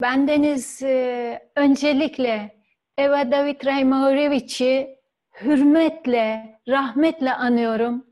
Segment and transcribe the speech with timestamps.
[0.00, 2.56] Bendeniz e, öncelikle
[2.98, 4.98] Eva David Raymaurevic'i
[5.40, 8.06] hürmetle, rahmetle anıyorum.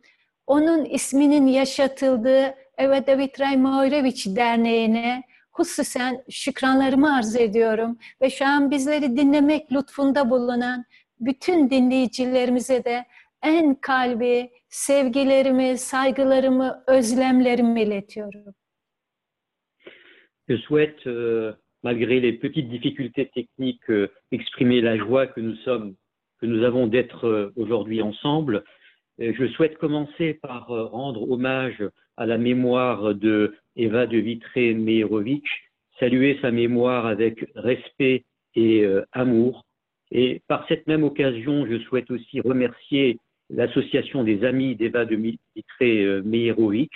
[0.47, 7.99] Onun isminin yaşatıldığı Eva David Raymaurevich Derneği'ne hususen şükranlarımı arz ediyorum.
[8.21, 10.85] Ve şu an bizleri dinlemek lütfunda bulunan
[11.21, 13.05] bütün dinleyicilerimize de
[13.43, 18.55] en kalbi sevgilerimi, saygılarımı, özlemlerimi iletiyorum.
[20.49, 21.55] Je souhaite euh,
[21.85, 25.95] malgré les petites difficultés techniques, euh, exprimer la joie que nous sommes,
[26.41, 28.65] que nous avons d'être euh, aujourd'hui ensemble.
[29.19, 31.85] je souhaite commencer par euh, rendre hommage
[32.17, 35.45] à la mémoire de Eva de Vitré Mejerovic,
[36.01, 38.25] saluer sa mémoire avec respect
[38.57, 39.65] et amour.
[40.13, 43.19] Et par cette même occasion, je souhaite aussi remercier
[43.51, 46.93] l'association des amis d'Eva de Vitré Mejerovic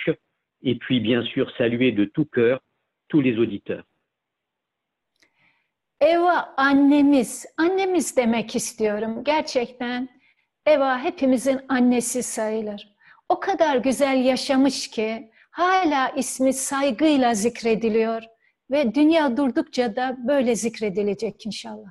[0.62, 2.60] et puis bien sûr saluer de tout cœur
[3.08, 3.87] tous les auditeurs.
[6.00, 9.24] Eva annemiz, annemiz demek istiyorum.
[9.24, 10.08] Gerçekten
[10.66, 12.88] Eva hepimizin annesi sayılır.
[13.28, 18.22] O kadar güzel yaşamış ki hala ismi saygıyla zikrediliyor
[18.70, 21.90] ve dünya durdukça da böyle zikredilecek inşallah.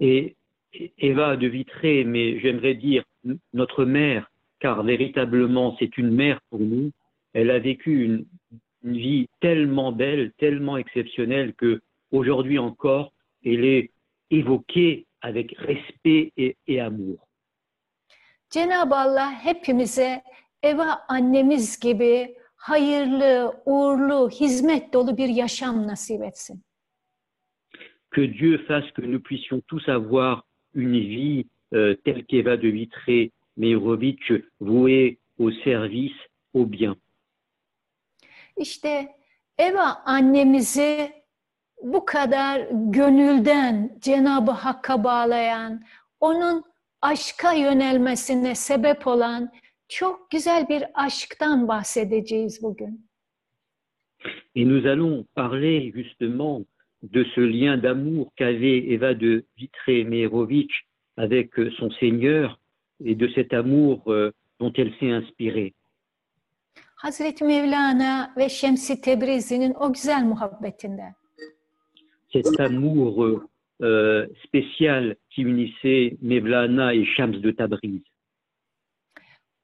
[0.00, 0.36] Et
[0.98, 3.04] Eva de Vitré, mais j'aimerais dire
[3.52, 4.24] notre mère,
[4.60, 6.90] car véritablement c'est une mère pour nous.
[7.34, 8.26] Elle a vécu une,
[8.82, 11.80] une vie tellement belle, tellement exceptionnelle que
[12.12, 13.12] aujourd'hui encore,
[13.44, 13.90] elle est
[14.30, 17.28] évoquée avec respect et, et amour.
[18.50, 20.22] Cenab-ı Allah hepimize
[20.62, 26.62] Eva annemiz gibi hayırlı, uğurlu, hizmet dolu bir yaşam nasip etsin.
[28.10, 30.42] Que Dieu fasse que nous puissions tous avoir
[30.74, 36.18] une vie euh, telle qu'Eva de Vitré Meirovitch, vouée au service,
[36.54, 36.96] au bien.
[38.56, 39.16] İşte
[39.58, 41.12] Eva annemizi
[41.82, 45.82] bu kadar gönülden Cenab-ı Hakk'a bağlayan,
[46.20, 46.64] onun
[47.02, 49.50] aşka yönelmesine sebep olan
[49.88, 53.06] çok güzel bir aşktan bahsedeceğiz bugün.
[54.54, 56.64] Et nous allons parler justement
[57.02, 60.70] de ce lien d'amour qu'avait Eva de Vitré-Mejerovic
[61.16, 62.58] avec son Seigneur
[63.04, 65.74] et de cet amour euh, dont elle s'est inspirée.
[66.96, 71.14] Hazreti Mevlana ve Şemsi Tebrizi'nin o güzel muhabbetinden.
[72.32, 73.40] Cet amour
[73.82, 78.02] euh, spécial qui unissait Mevlana et Shams de Tabriz.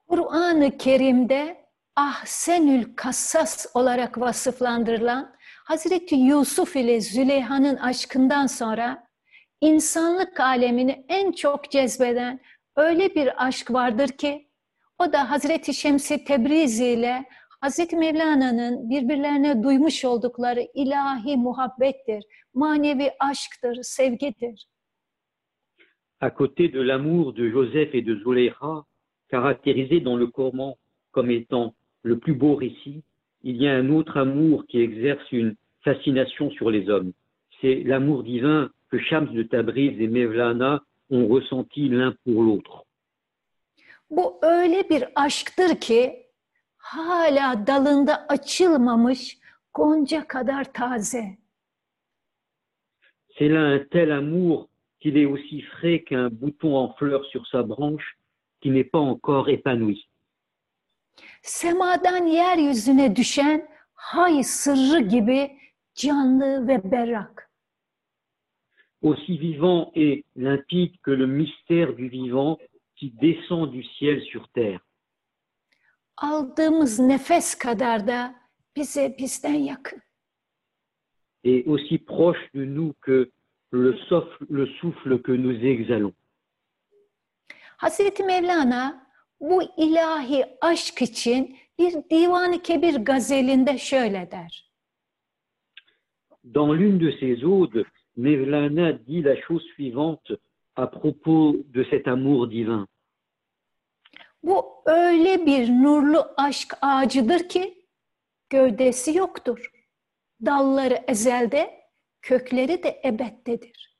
[0.08, 1.56] Kur'an-ı Kerim'de
[1.96, 5.34] Ahsenül Kassas olarak vasıflandırılan
[5.64, 9.08] Hazreti Yusuf ile Züleyha'nın aşkından sonra
[9.60, 12.40] insanlık alemini en çok cezbeden
[12.76, 14.48] öyle bir aşk vardır ki
[14.98, 17.24] o da Hazreti Şemsi Tebrizi ile
[17.60, 22.24] Hazreti Mevlana'nın birbirlerine duymuş oldukları ilahi muhabbettir,
[22.54, 24.66] manevi aşktır, sevgidir.
[26.20, 28.84] À côté de l'amour de Joseph et de Zoléra,
[29.28, 30.74] caractérisé dans le Coran
[31.12, 33.02] comme étant le plus beau récit,
[33.42, 35.54] il y a un autre amour qui exerce une
[35.84, 37.12] fascination sur les hommes.
[37.60, 42.84] C'est l'amour divin que Shams de Tabriz et Mevlana ont ressenti l'un pour l'autre.
[44.10, 46.27] Bu öyle bir aşktır ki
[46.88, 49.38] hala dalında açılmamış
[49.74, 51.38] gonca kadar taze.
[53.38, 54.68] C'est là un tel amour
[55.00, 58.18] qu'il est aussi frais qu'un bouton en fleur sur sa branche
[58.60, 60.08] qui n'est pas encore épanoui.
[61.42, 65.50] Semadan yeryüzüne düşen hay sırrı gibi
[65.94, 67.50] canlı ve berrak.
[69.02, 72.58] Aussi vivant et limpide que le mystère du vivant
[72.96, 74.87] qui descend du ciel sur terre.
[76.22, 78.34] Aldığımız nefes kadar da
[78.76, 80.02] bize bizden yakın.
[81.44, 83.30] Et aussi proche de nous que
[83.72, 86.14] le souffle, le souffle que nous exhalons.
[87.76, 89.06] Hazreti Mevlana
[89.40, 94.68] bu ilahi aşk için bir Divan-ı Kebir gazelinde şöyle der.
[96.54, 97.84] Dans l'une de ses odes,
[98.16, 100.32] Mevlana dit la chose suivante
[100.76, 102.88] à propos de cet amour divin.
[104.42, 107.84] Bu öyle bir nurlu aşk ağacıdır ki
[108.50, 109.70] gövdesi yoktur.
[110.44, 111.80] Dalları ezelde,
[112.22, 113.98] kökleri de ebeddedir.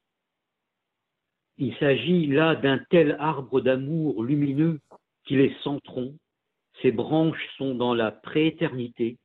[1.58, 4.79] Il s'agit là d'un tel arbre d'amour lumineux
[5.25, 6.14] qu'il est sans tronc,
[6.82, 9.17] ses branches sont dans la prééternité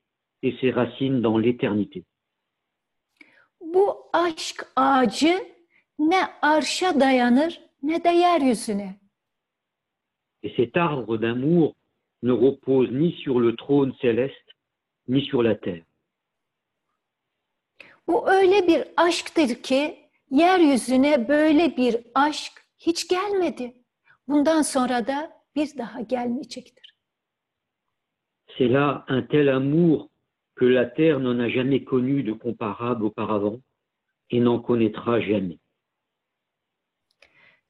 [0.41, 2.03] et ses racines dans l'éternité.
[3.61, 5.47] Bu aşk ağacı
[5.99, 9.02] ne arşa dayanır ne de yeryüzüne.
[10.43, 11.75] Et cet arbre d'amour
[12.21, 14.49] ne repose ni sur le trône céleste,
[15.07, 15.83] ni sur la terre.
[18.07, 23.73] Bu öyle bir aşktır ki yeryüzüne böyle bir aşk hiç gelmedi.
[24.27, 26.93] Bundan sonra da bir daha gelmeyecektir.
[28.57, 30.09] C'est là un tel amour
[30.55, 33.59] que la terre n'en a jamais connu de comparable auparavant
[34.29, 35.57] et n'en connaîtra jamais.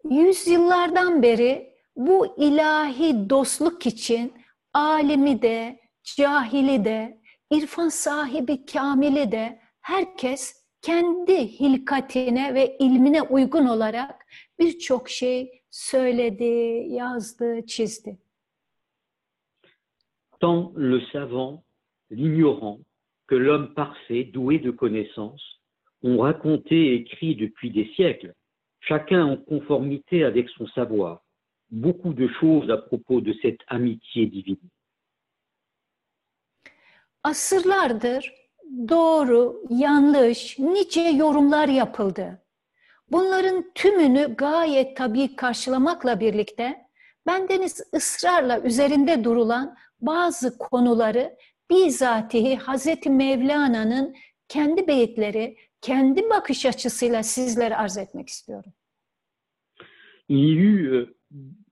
[0.04, 4.34] Yüzyıllardan beri bu ilahi dostluk için
[4.74, 14.26] alimi de, cahili de, irfan sahibi kamili de herkes kendi hilkatine ve ilmine uygun olarak
[14.60, 18.18] birçok şey söyledi, yazdı, çizdi.
[20.40, 21.64] Tant le savant,
[22.12, 22.80] l'ignorant,
[23.28, 25.60] que l'homme parfait, doué de connaissances,
[26.04, 28.34] ont raconté et écrit depuis des siècles,
[28.82, 31.23] chacun en conformité avec son savoir,
[31.72, 34.70] beaucoup de choses à propos de cette amitié divine.
[37.24, 38.34] Asırlardır
[38.90, 42.44] doğru, yanlış, nice yorumlar yapıldı.
[43.12, 46.86] Bunların tümünü gayet tabii karşılamakla birlikte
[47.28, 51.38] bendeniz ısrarla üzerinde durulan bazı konuları
[51.70, 54.16] bizatihi Hazreti Mevlana'nın
[54.48, 58.74] kendi beyitleri, kendi bakış açısıyla sizlere arz etmek istiyorum.
[60.30, 61.14] Il y eut euh,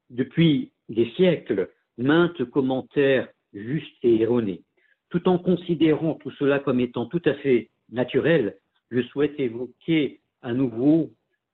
[0.10, 4.64] depuis des siècles maintes commentaires justes et erronés.
[5.10, 8.58] Tout en considérant tout cela comme étant tout à fait naturel,
[8.92, 11.12] je souhaite évoquer à nouveau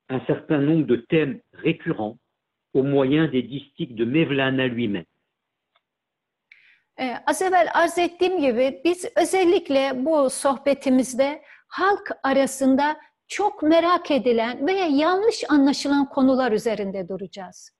[0.09, 2.18] un certain nombre de thèmes récurrents
[2.74, 5.06] au moyen des distiques de Mevlana lui-même.
[7.00, 14.68] Ee, az evvel arz ettiğim gibi biz özellikle bu sohbetimizde halk arasında çok merak edilen
[14.68, 17.76] veya yanlış anlaşılan konular üzerinde duracağız.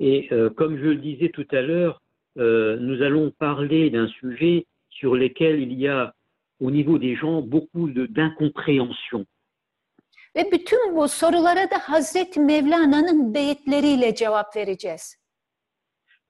[0.00, 2.00] Et euh, comme je le disais tout à l'heure,
[2.38, 6.14] euh, nous allons parler d'un sujet sur lequel il y a
[6.58, 9.26] au niveau des gens beaucoup d'incompréhension.
[10.34, 15.16] Ve bütün bu sorulara da Hazreti Mevlana'nın beyitleriyle cevap vereceğiz.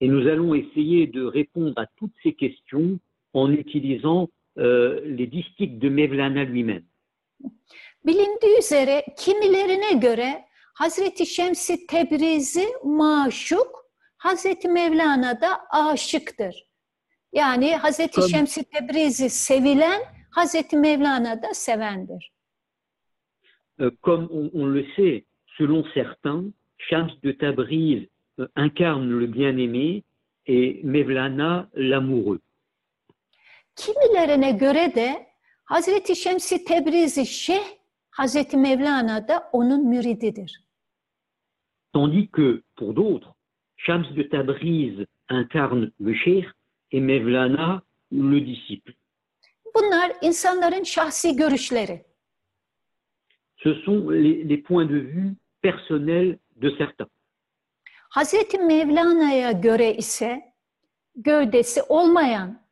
[0.00, 2.98] Et nous allons essayer de répondre à toutes ces questions
[3.34, 4.28] en utilisant
[4.58, 6.84] euh, les distiques de Mevlana lui-même.
[8.06, 10.44] Bilindiği üzere kimilerine göre
[10.80, 13.86] Hazreti Şemsi Tebrizi maşuk,
[14.16, 16.68] Hazreti Mevlana da aşıktır.
[17.32, 18.30] Yani Hazreti Tabii.
[18.30, 22.32] Şemsi Tebrizi sevilen, Hazreti Mevlana da sevendir.
[23.80, 25.24] Euh, comme on, on le sait,
[25.58, 28.06] selon certains, Shams de Tabriz
[28.38, 30.02] euh, incarne le bien-aimé
[30.46, 32.40] et Mevlana l'amoureux.
[33.76, 35.26] Kimilerine göre de
[35.64, 37.66] Hazreti Şemsi Tebrizi şeyh,
[38.10, 40.69] Hazreti Mevlana da onun mürididir.
[41.92, 43.34] Tandis que pour d'autres,
[43.76, 46.46] Shams de Tabriz incarne le cheikh
[46.92, 48.94] et Mevlana le disciple.
[49.74, 52.02] Bunlar insanların şahsi görüşleri.
[53.56, 57.08] Ce sont les, les points de vue personnels de certains.
[58.10, 60.54] Hazreti Mevlana'ya göre ise
[61.16, 62.62] gövdesi olmayan,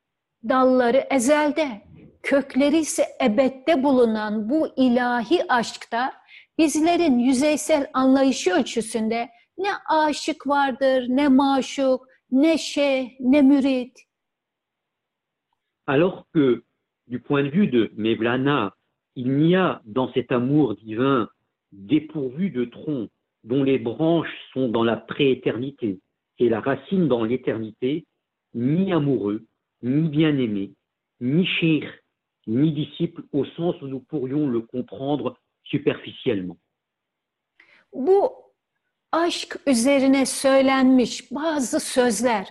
[0.49, 1.83] dalları ezelde,
[2.23, 6.13] kökleri ise ebette bulunan bu ilahi aşkta
[15.87, 16.65] Alors que,
[17.07, 18.75] du point de vue de Mevlana,
[19.15, 21.29] il n'y a dans cet amour divin
[21.71, 23.09] dépourvu de tronc,
[23.45, 26.01] dont les branches sont dans la prééternité
[26.41, 28.05] et la racine dans l'éternité,
[28.55, 29.47] ni amoureux,
[29.83, 30.73] ni bien-aimé,
[31.21, 31.85] ni cheikh,
[32.49, 35.39] ni disciple au sens où nous pourrions le comprendre
[35.71, 36.59] superficiellement.
[37.93, 38.33] Bu
[39.13, 42.47] aşk üzerine söylenmiş bazı sözler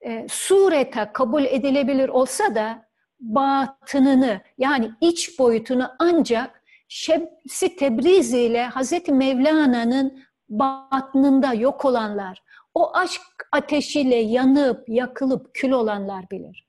[0.00, 2.88] e, surete kabul edilebilir olsa da
[3.20, 12.38] batınını yani iç boyutunu ancak Şemsi Tebrizi ile Hazreti Mevlana'nın batnında yok olanlar,
[12.74, 16.66] o aşk ateşiyle yanıp, yakılıp kül olanlar bilir.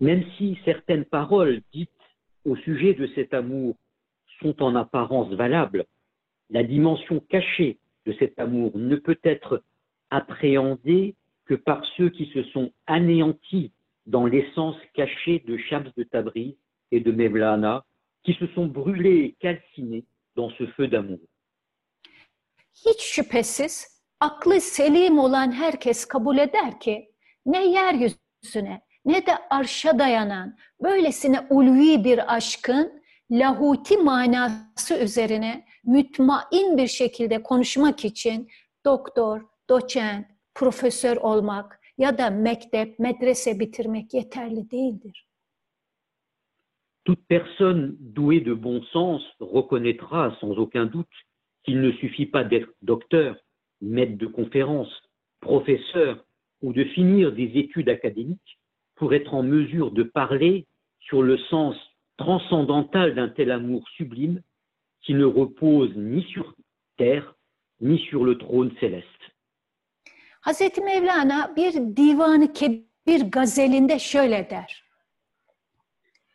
[0.00, 2.04] Même si certaines paroles dites
[2.46, 3.74] au sujet de cet amour
[4.40, 5.84] sont en apparence valables,
[6.50, 9.62] la dimension cachée de cet amour ne peut être
[10.10, 11.14] appréhendée
[11.46, 13.72] que par ceux qui se sont anéantis
[14.06, 16.56] dans l'essence cachée de Shams de Tabriz
[16.92, 17.84] et de Mevlana,
[18.22, 21.20] qui se sont brûlés et calcinés dans ce feu d'amour.
[24.60, 27.08] Selim olan herkes kabul eder ki
[27.46, 27.60] ne
[29.04, 38.04] ne de arşa dayanan böylesine ulvi bir aşkın lahuti manası üzerine mütmain bir şekilde konuşmak
[38.04, 38.48] için
[38.84, 39.40] doktor,
[39.70, 45.26] doçent, profesör olmak ya da mektep, medrese bitirmek yeterli değildir.
[47.04, 51.16] Toute personne douée de bon sens reconnaîtra sans aucun doute
[51.64, 53.36] qu'il ne suffit pas d'être docteur,
[53.80, 54.92] maître de conférence,
[55.40, 56.24] professeur
[56.62, 58.58] ou de finir des études académiques
[58.96, 60.66] pour être en mesure de parler
[61.00, 61.76] sur le sens
[62.16, 64.40] transcendantal d'un tel amour sublime
[65.02, 66.54] qui ne repose ni sur
[66.96, 67.34] terre
[67.80, 69.06] ni sur le trône céleste.
[70.40, 74.82] Hazreti Mevlana bir divanı kebir gazelinde şöyle der.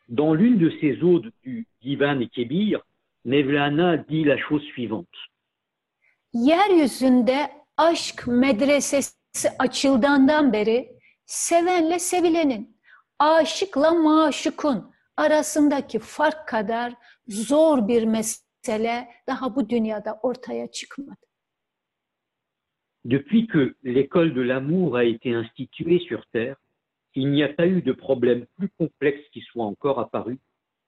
[0.10, 2.82] Dans l'une de ses odes du Divan Kebir,
[3.26, 5.18] Mevlana dit la chose suivante.
[6.34, 12.78] Yeryüzünde aşk medresesi açıldığından beri sevenle sevilenin,
[13.20, 14.91] aşıkla maşukun
[15.22, 16.94] arasındaki fark kadar
[17.28, 21.26] zor bir mesele daha bu dünyada ortaya çıkmadı.
[23.06, 26.56] Depuis que l'école de l'amour a été instituée sur Terre,
[27.16, 30.38] il n'y a pas eu de problème plus complexe qui soit encore apparu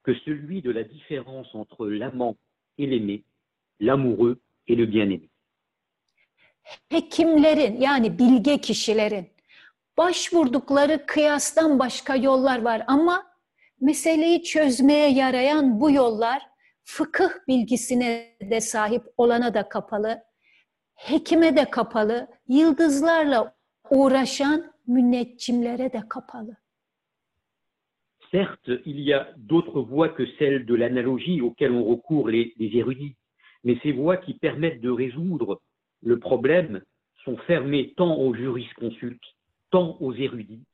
[0.04, 2.36] que celui de la différence entre l'amant
[2.78, 3.24] et l'aimé,
[3.80, 4.36] l'amoureux
[4.68, 5.28] et le bien-aimé.
[6.90, 9.26] Hekimlerin yani bilge kişilerin
[9.98, 13.33] başvurdukları kıyastan başka yollar var ama
[13.84, 16.42] meseleyi çözmeye yarayan bu yollar
[16.84, 20.18] fıkıh bilgisine de sahip olana da kapalı,
[20.94, 23.54] hekime de kapalı, yıldızlarla
[23.90, 26.56] uğraşan müneccimlere de kapalı.
[28.30, 32.78] Certes, il y a d'autres voies que celles de l'analogie auxquelles ont recours les, les
[32.78, 33.16] érudits,
[33.64, 35.60] mais ces voies qui permettent de résoudre
[36.02, 36.82] le problème
[37.24, 39.30] sont fermées tant aux jurisconsultes,
[39.70, 40.64] tant aux érudits,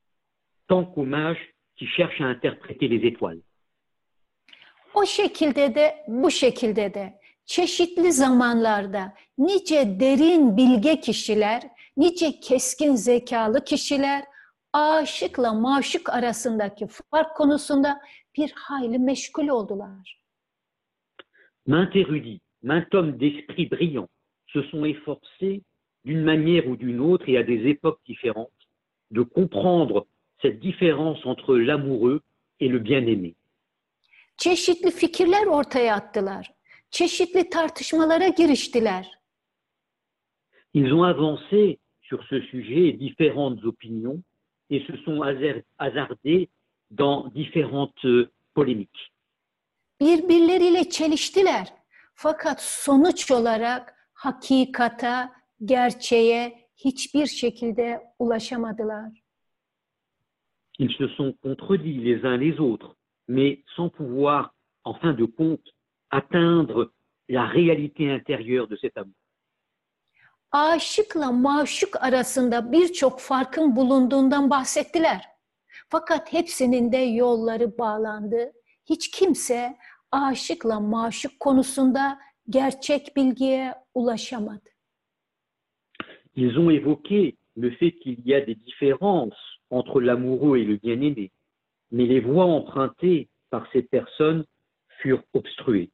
[0.67, 3.41] tant qu'aux mages qui cherchent à interpréter les étoiles.
[4.93, 11.61] O şekilde de bu şekilde de çeşitli zamanlarda nice derin bilge kişiler,
[11.97, 14.23] nice keskin zekalı kişiler
[14.73, 18.01] aşıkla maşuk arasındaki fark konusunda
[18.37, 20.21] bir hayli meşgul oldular.
[21.67, 24.09] Maintes érudits, maints hommes d'esprit brillant
[24.47, 25.61] se sont efforcés
[26.05, 28.61] d'une manière ou d'une autre et à des époques différentes
[29.11, 30.05] de comprendre
[30.41, 32.21] cette différence entre l'amoureux
[32.59, 33.33] et le bien-aimé.
[34.37, 36.53] Çeşitli fikirler ortaya attılar.
[36.91, 39.11] Çeşitli tartışmalara giriştiler.
[40.73, 44.21] Ils ont avancé sur ce sujet différentes opinions
[44.69, 46.47] et se sont hasard- hasardés
[46.91, 49.11] dans différentes euh, polémiques.
[50.01, 51.67] Birbirleriyle çeliştiler.
[52.15, 55.31] Fakat sonuç olarak hakikata,
[55.65, 59.20] gerçeğe hiçbir şekilde ulaşamadılar.
[60.79, 62.95] Ils se sont contredits les uns les autres,
[63.27, 65.67] mais sans pouvoir, en fin de compte,
[66.09, 66.91] atteindre
[67.29, 69.15] la réalité intérieure de cet amour.
[70.51, 75.21] Aşıkla maşuk arasında birçok farkın bulunduğundan bahsettiler.
[75.89, 78.51] Fakat hepsinin de yolları bağlandı.
[78.89, 79.77] Hiç kimse
[80.11, 84.69] aşıkla maşuk konusunda gerçek bilgiye ulaşamadı.
[86.35, 91.31] Ils ont évoqué le fait qu'il y a des différences entre l'amoureux et le bien-aimé,
[91.91, 94.45] mais les voies empruntées par ces personnes
[94.99, 95.89] furent obstruées.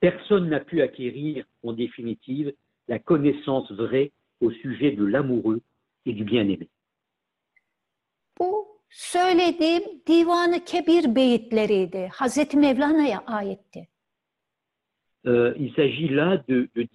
[0.00, 2.52] Personne n'a pu acquérir, en définitive,
[2.88, 5.60] la connaissance vraie au sujet de l'amoureux
[6.04, 6.68] et du bien-aimé.
[8.38, 8.44] Bu
[8.90, 12.08] söylediğim Divanı Kebir beyitleriydi.
[12.12, 13.88] Hazreti Mevlana'ya aitti.
[15.26, 16.86] Euh, il s'agit là de, de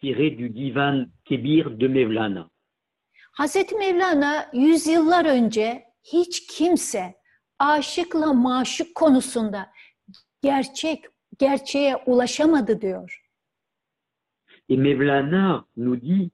[0.00, 2.48] tirés du divan Kébir de Mevlana.
[3.36, 7.14] Hazreti Mevlana yüzyıllar önce hiç kimse
[7.58, 9.70] aşıkla maşuk konusunda
[10.42, 11.04] gerçek
[11.38, 13.22] gerçeğe ulaşamadı diyor.
[14.68, 16.30] Et Mevlana nous dit,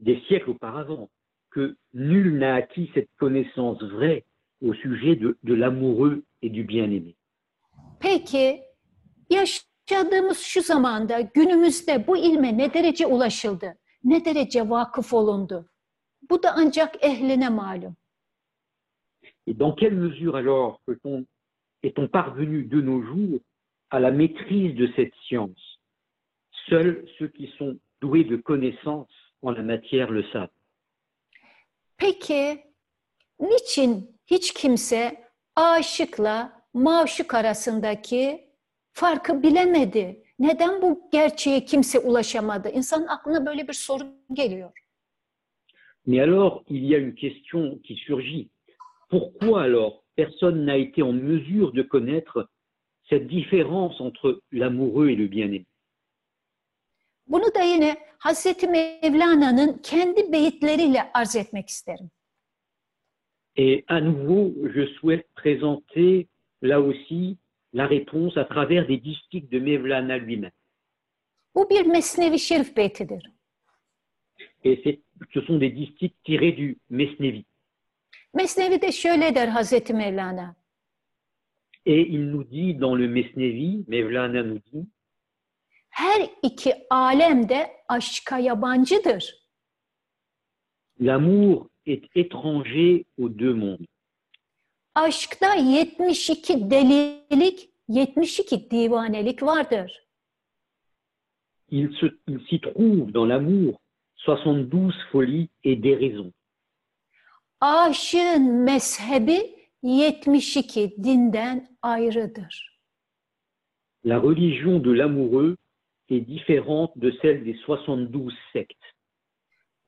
[0.00, 1.08] des siècles auparavant,
[1.50, 4.22] que nul n'a acquis cette connaissance vraie
[4.62, 7.14] au sujet de, de l'amoureux et du bien-aimé.
[8.00, 8.62] Peki
[9.30, 13.78] yaşadığımız şu zamanda günümüzde bu ilme ne derece ulaşıldı?
[14.04, 15.68] Ne derece vakıf olundu?
[16.22, 17.94] Bu da ancak ehline malum.
[19.46, 21.26] Et dans quelle mesure alors peut-on-
[21.82, 23.40] est-on parvenu de nos jours
[23.90, 25.78] à la maîtrise de cette science
[26.68, 30.50] Seuls ceux qui sont doués de connaissances en la matière le savent.
[31.98, 32.64] Peki
[33.40, 38.50] niçin hiç kimse aşıkla maşuk arasındaki
[38.92, 40.22] farkı bilemedi?
[40.38, 42.68] Neden bu gerçeğe kimse ulaşamadı?
[42.70, 44.85] İnsanın aklına böyle bir soru geliyor.
[46.06, 48.48] Mais alors, il y a une question qui surgit.
[49.08, 52.48] Pourquoi alors personne n'a été en mesure de connaître
[53.08, 55.66] cette différence entre l'amoureux et le bien-aimé?
[57.26, 62.10] Bunu da yine Hazreti Mevlana'nın kendi beyitleriyle arz etmek isterim.
[63.56, 66.28] Et à nouveau, je souhaite présenter
[66.62, 67.36] là aussi
[67.72, 70.52] la réponse à travers des distiques de Mevlana lui-même.
[71.54, 73.22] Bu bir Mesnevi Şerif beytidir.
[74.64, 75.00] Et c'est-
[75.34, 77.44] ce sont des distiques tirés du Mesnevi.
[78.34, 80.56] Mesnevi'de şöyle der Hazreti Mevlana.
[81.86, 84.86] Et il nous dit dans le Mesnevi, Mevlana nous dit,
[85.90, 89.46] Her iki alem de aşka yabancıdır.
[91.00, 93.86] l'amour est étranger aux deux mondes.
[94.94, 100.02] Aşkta 72 delilik, 72 divanelik vardır.
[101.70, 101.88] Il
[102.48, 103.80] s'y trouve dans l'amour
[104.16, 106.32] 72 folies et déraisons.
[107.60, 112.78] Aşığın mezhebi 72 dinden ayrıdır.
[114.04, 115.56] La religion de l'amoureux
[116.08, 118.92] est différente de celle des 72 sectes.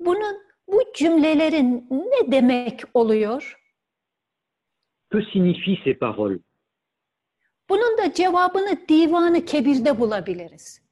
[0.00, 0.36] Bunun
[0.68, 3.54] bu cümlelerin ne demek oluyor?
[5.10, 6.40] Que signifient ces paroles?
[7.68, 10.82] Bunun da cevabını Divanı Kebir'de bulabiliriz.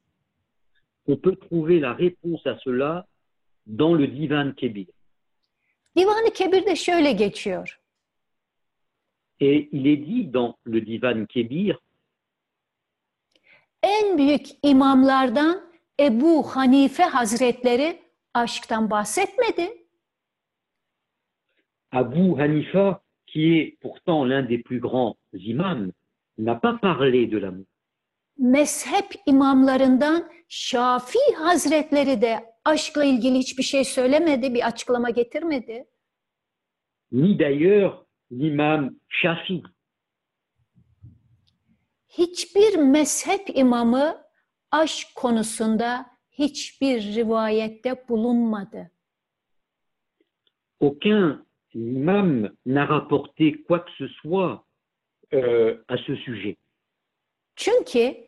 [1.07, 3.05] On peut trouver la réponse à cela
[3.67, 4.87] dans le Divan Kebir.
[5.97, 7.79] Divanı Kebir'de şöyle geçiyor.
[9.39, 11.77] Et il est dit dans le Divan Kebir
[13.83, 15.61] En büyük imamlardan
[15.99, 18.01] Ebu Hanife Hazretleri
[18.33, 19.85] aşktan bahsetmedi.
[21.91, 25.91] Abu Hanifa, qui est pourtant l'un des plus grands imams,
[26.37, 27.65] n'a pas parlé de l'amour.
[28.37, 35.85] Mezhep imamlarından Şafii Hazretleri de aşkla ilgili hiçbir şey söylemedi, bir açıklama getirmedi.
[37.11, 37.93] Ni d'ailleurs
[38.31, 39.63] l'imam Shafi.
[42.09, 44.21] Hiçbir mezhep imamı
[44.71, 48.91] aşk konusunda hiçbir rivayette bulunmadı.
[50.79, 54.63] Aucun imam n'a rapporté quoi que ce soit
[55.33, 56.57] euh, à ce sujet.
[57.55, 58.27] Çünkü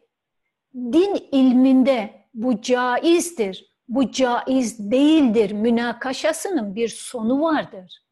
[0.76, 8.04] din ilminde bu caizdir, bu caiz değildir münakaşasının bir sonu vardır.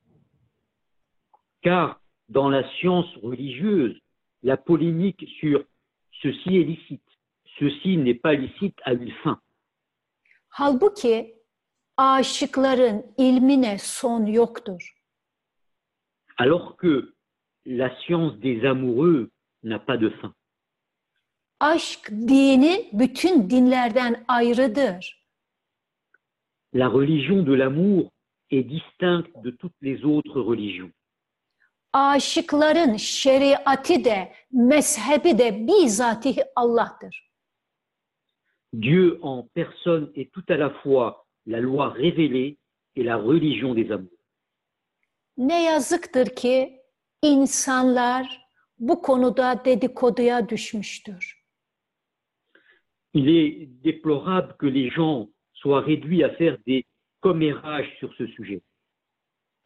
[1.63, 1.95] Car
[2.33, 3.99] dans la science religieuse,
[4.43, 5.65] la polémique sur
[6.11, 7.09] ceci est licite,
[7.59, 9.37] ceci n'est pas licite a une fin.
[10.49, 11.35] Halbuki
[11.97, 14.93] aşıkların ilmine son yoktur.
[16.37, 17.13] Alors que
[17.65, 19.29] la science des amoureux
[19.63, 20.33] n'a pas de fin.
[21.59, 25.26] Aşk dini bütün dinlerden ayrıdır.
[26.77, 28.11] La religion de l'amour
[28.51, 30.91] est distincte de toutes les autres religions.
[31.93, 37.31] Aşıkların şeriatı de, mezhebi de bizatihi Allah'tır.
[38.81, 42.57] Dieu en personne est tout à la fois la loi révélée
[42.95, 44.17] et la religion des amours.
[45.37, 46.81] Ne yazıktır ki
[47.21, 48.47] insanlar
[48.79, 51.43] bu konuda dedikoduya düşmüştür.
[53.13, 55.36] Il est déplorable que les gens
[55.73, 56.85] réduits à faire des
[57.21, 58.61] commérages sur ce sujet.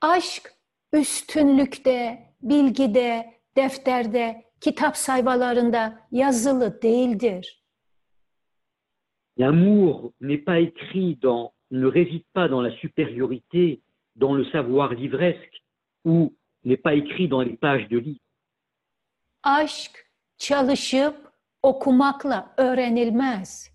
[0.02, 0.54] Aşk
[0.94, 7.62] üstünlükte, bilgide, defterde, kitap sayfalarında yazılı değildir.
[9.38, 13.82] L'amour n'est pas écrit dans, ne réside pas dans la supériorité,
[14.16, 15.64] dans le savoir livresque,
[16.04, 16.34] ou
[16.66, 18.20] n'est pas écrit dans les pages de livres.
[19.44, 19.92] Aşk
[20.38, 21.16] çalışıp
[21.64, 23.71] okumakla öğrenilmez.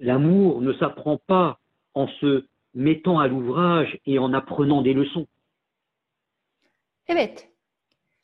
[0.00, 1.60] L'amour ne s'apprend pas
[1.94, 5.26] en se mettant à l'ouvrage et en apprenant des leçons.
[7.06, 7.48] Evet,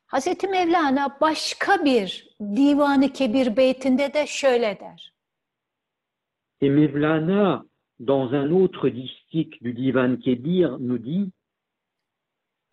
[0.07, 5.13] Hazreti Mevlana başka bir Divanı Kebir beytinde de şöyle der.
[6.61, 7.65] Et Mevlana,
[8.01, 11.33] dans un autre distique du Divan Kebir, nous dit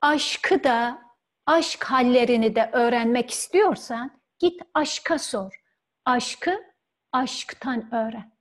[0.02, 1.02] Aşkı da,
[1.46, 5.62] aşk hallerini de öğrenmek istiyorsan git aşka sor.
[6.06, 6.64] Aşkı
[7.12, 8.37] aşktan öğren.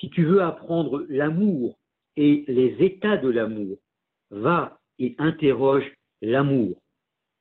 [0.00, 1.78] Si tu veux apprendre l'amour
[2.16, 3.76] et les états de l'amour,
[4.30, 5.84] va et interroge
[6.22, 6.76] l'amour.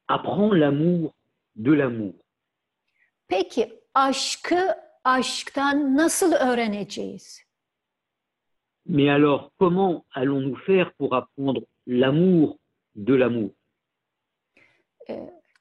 [0.07, 1.13] Apprends l'amour
[1.55, 2.13] de l'amour.
[3.27, 7.43] Peki aşkı aşktan nasıl öğreneceğiz?
[8.85, 12.57] Mais alors, comment allons-nous faire pour apprendre l'amour
[12.95, 13.49] de l'amour?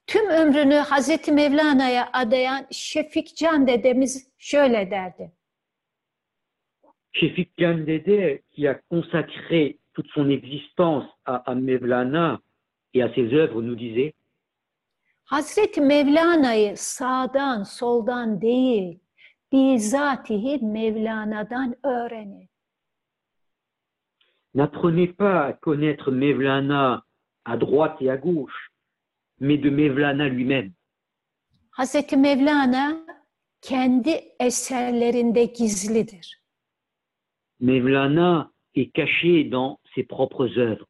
[0.07, 5.33] Tüm ömrünü Hazreti Mevlana'ya adayan Şefik Can dedemiz şöyle derdi.
[7.14, 12.40] Shefik Khan Dede, qui a consacré toute son existence à, à Mevlana
[12.94, 14.14] et à ses œuvres, nous disait
[15.27, 18.98] Hazreti Mevlana'yı sağdan soldan değil,
[19.53, 22.48] bizatihi Mevlana'dan öğrenin.
[24.55, 27.03] N'apprenez pas à connaître Mevlana
[27.44, 28.70] à droite et à gauche,
[29.40, 30.72] mais de Mevlana lui-même.
[31.70, 33.07] Hazreti Mevlana
[33.62, 36.41] kendi eserlerinde gizlidir.
[37.62, 40.87] Mevlana est caché dans ses propres œuvres.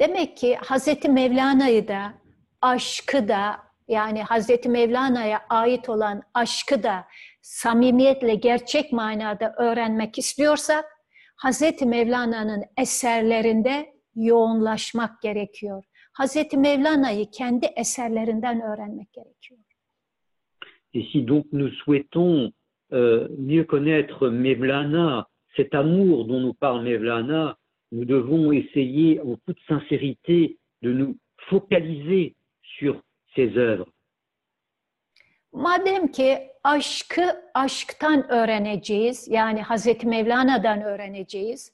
[0.00, 2.14] Demek ki Hazreti Mevlana'yı da,
[2.60, 3.56] aşkı da,
[3.88, 7.04] yani Hazreti Mevlana'ya ait olan aşkı da
[7.42, 10.84] samimiyetle, gerçek manada öğrenmek istiyorsak,
[11.36, 15.84] Hazreti Mevlana'nın eserlerinde yoğunlaşmak gerekiyor.
[16.12, 19.60] Hazreti Mevlana'yı kendi eserlerinden öğrenmek gerekiyor.
[20.94, 22.52] Et si donc nous souhaitons
[22.92, 27.56] euh, mieux connaître Mevlana, cet amour dont nous parle Mevlana,
[27.92, 31.16] nous devons essayer en toute sincérité de nous
[31.48, 33.02] focaliser sur
[33.34, 33.90] ses œuvres.
[35.52, 37.22] Madem ki aşkı
[37.54, 41.72] aşktan öğreneceğiz, yani Hazreti Mevlana'dan öğreneceğiz,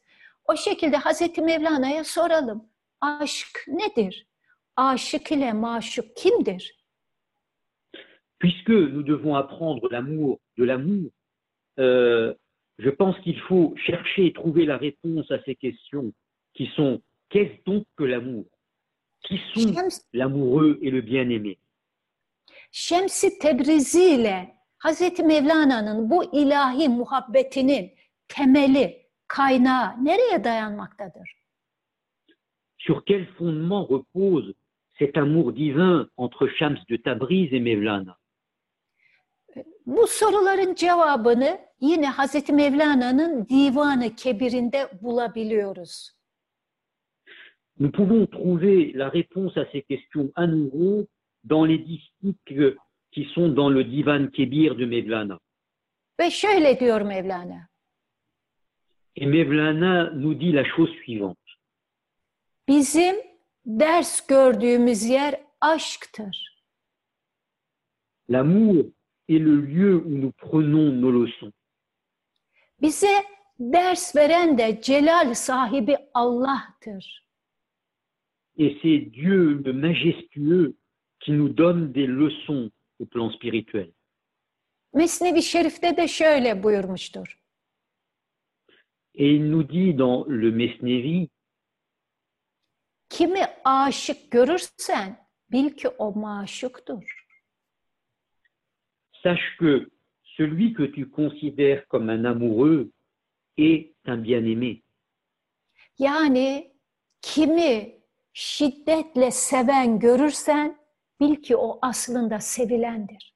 [0.49, 2.65] o şekilde Hazreti Mevlana'ya soralım.
[3.01, 4.27] Aşk nedir?
[4.77, 6.77] Aşık ile maşuk kimdir?
[8.41, 11.11] Puisque nous devons apprendre l'amour de l'amour,
[11.79, 12.35] euh,
[12.79, 16.12] je pense qu'il faut chercher et trouver la réponse à ces questions
[16.55, 18.47] qui sont qu'est-ce donc que l'amour?
[19.23, 19.75] Qui sont
[20.12, 21.59] l'amoureux et le bien-aimé?
[22.73, 27.91] Şemsi Tebrizi ile Hazreti Mevlana'nın bu ilahi muhabbetinin
[28.29, 31.37] temeli, kaynağı nereye dayanmaktadır?
[32.79, 34.55] Sur quel fondement repose
[34.99, 38.17] cet amour divin entre Shams de Tabriz et Mevlana?
[39.87, 46.16] Bu soruların cevabını yine Hazreti Mevlana'nın Divanı Kebir'inde bulabiliyoruz.
[47.79, 51.07] Nous pouvons trouver la réponse à ces questions à nouveau
[51.44, 52.77] dans les distiques
[53.12, 55.38] qui sont dans le Divan Kebir de Mevlana.
[56.20, 57.68] Ve şöyle diyor Mevlana.
[59.16, 61.51] Et Mevlana nous dit la chose suivante.
[62.68, 63.16] Bizim
[63.66, 66.62] ders gördüğümüz yer aşktır.
[68.31, 68.85] L'amour
[69.29, 71.53] est le lieu où nous prenons nos leçons.
[72.79, 73.07] Bize
[73.59, 77.05] ders veren de celal sahibi Allah'tır.
[78.59, 80.77] Et c'est Dieu le majestueux
[81.21, 83.93] qui nous donne des leçons au plan spirituel.
[84.95, 87.39] Mesnevi Şerif'te de şöyle buyurmuştur.
[89.15, 91.29] Et il nous dit dans le Mesnevi,
[93.09, 97.15] Kimi aşık görürsen bil ki o maşuktur.
[99.27, 99.91] Sache que
[100.37, 102.93] celui que tu considères comme un amoureux
[103.57, 104.83] est un bien-aimé.
[105.99, 106.73] Yani
[107.23, 108.01] kimi
[108.33, 110.79] şiddetle seven görürsen
[111.21, 113.33] bil ki o aslında sevilendir.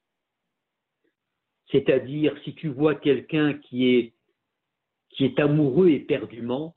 [1.72, 4.12] C'est-à-dire, si tu vois quelqu'un qui est,
[5.08, 6.74] qui est amoureux éperdument,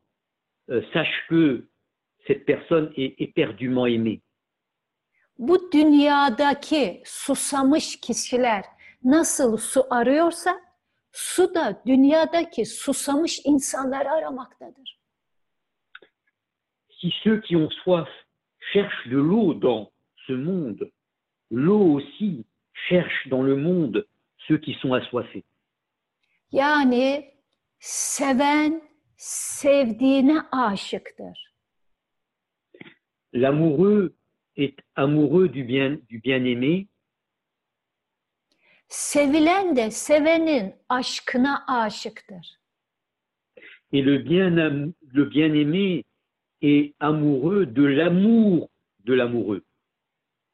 [0.70, 1.68] euh, sache que
[2.28, 4.22] cette personne est éperdument aimée.
[5.38, 8.64] Bu dünyadaki susamış kişiler
[9.04, 10.62] nasıl su arıyorsa
[11.12, 15.00] su da dünyadaki susamış insanları aramaktadır.
[17.02, 18.08] Si ceux qui ont soif
[18.74, 19.88] cherchent de l'eau dans
[20.28, 20.92] ce monde,
[21.52, 22.46] l'eau aussi
[22.90, 24.06] cherche dans le monde
[24.48, 25.44] ceux qui sont assoiffés.
[26.52, 27.34] Yani
[27.80, 28.82] seven
[29.18, 31.54] sevdiğine aşıktır.
[33.34, 34.14] L'amoureux
[34.56, 36.88] est amoureux du bien, du bien-aimé
[38.94, 42.60] Sevilen de sevenin aşkına aşıktır.
[43.92, 46.04] et le bien, le bien-aimé
[46.62, 48.70] est amoureux de l'amour
[49.08, 49.62] de l'amoureux.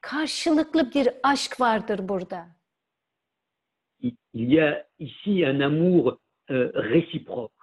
[0.02, 2.47] Karşılıklı bir aşk vardır burada.
[4.02, 6.17] Il y a ici un amour
[6.49, 7.60] euh, réciproque.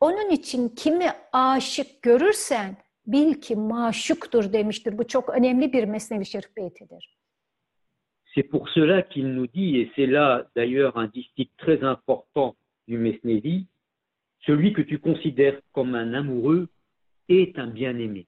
[0.00, 4.98] Onun için kimi aşık görürsen bil ki maşuktur demiştir.
[4.98, 7.18] Bu çok önemli bir Mesnevi Şerif beytidir.
[8.34, 12.98] C'est pour cela qu'il nous dit, et c'est là d'ailleurs un distique très important du
[12.98, 13.66] Mesnevi,
[14.46, 16.68] celui que tu considères comme un amoureux
[17.28, 18.26] est un bien-aimé.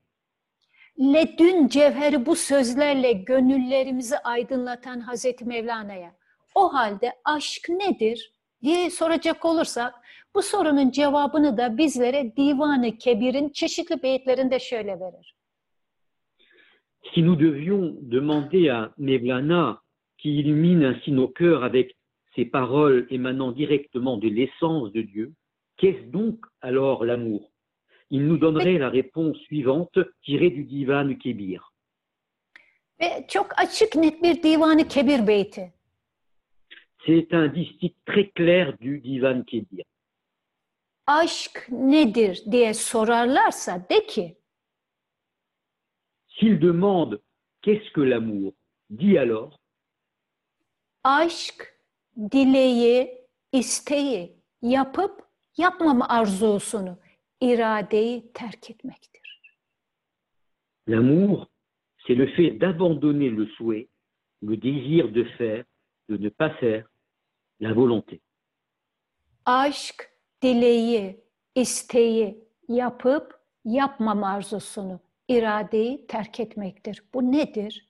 [0.98, 6.14] Ledün cevheri bu sözlerle gönüllerimizi aydınlatan Hazreti Mevlana'ya
[6.54, 8.32] o halde aşk nedir
[8.62, 9.94] diye soracak olursak
[10.34, 15.34] bu sorunun cevabını da bizlere Divan-ı Kebir'in çeşitli beyitlerinde şöyle verir.
[17.14, 19.80] Si nous devions demander à Mevlana,
[20.20, 21.96] qui illumine ainsi nos cœurs avec
[22.34, 25.32] ses paroles émanant directement de l'essence de Dieu,
[25.76, 27.50] qu'est-ce donc alors l'amour?
[28.10, 31.72] Il nous donnerait la réponse suivante tirée du Divan Kébir.
[37.06, 39.84] C'est un distique très clair du Divan Kébir.
[41.06, 44.36] Aşk nedir diye sorarlarsa de ki
[46.28, 47.20] S'il demande
[47.62, 48.54] qu'est-ce que l'amour,
[48.90, 49.59] dis alors,
[51.04, 51.76] Aşk,
[52.32, 56.98] dileği, isteği, yapıp yapmama arzusunu,
[57.40, 59.40] iradeyi terk etmektir.
[60.88, 61.46] L'amour,
[62.06, 63.88] c'est le fait d'abandonner le souhait,
[64.42, 65.64] le désir de faire,
[66.10, 66.84] de ne pas faire,
[67.60, 68.20] la volonté.
[69.46, 70.10] Aşk,
[70.42, 71.20] dileği,
[71.54, 77.02] isteği, yapıp yapmama arzusunu, iradeyi terk etmektir.
[77.14, 77.88] Bu nedir?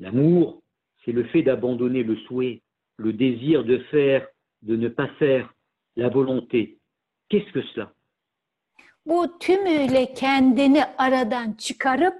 [0.00, 0.65] L'amour,
[1.06, 2.62] c'est le fait d'abandonner le souhait,
[2.98, 4.26] le désir de faire,
[4.62, 5.54] de ne pas faire,
[5.94, 6.78] la volonté.
[7.28, 7.92] Qu'est-ce que cela?
[9.06, 12.14] Bu tümüyle kendini aradan çıkarıp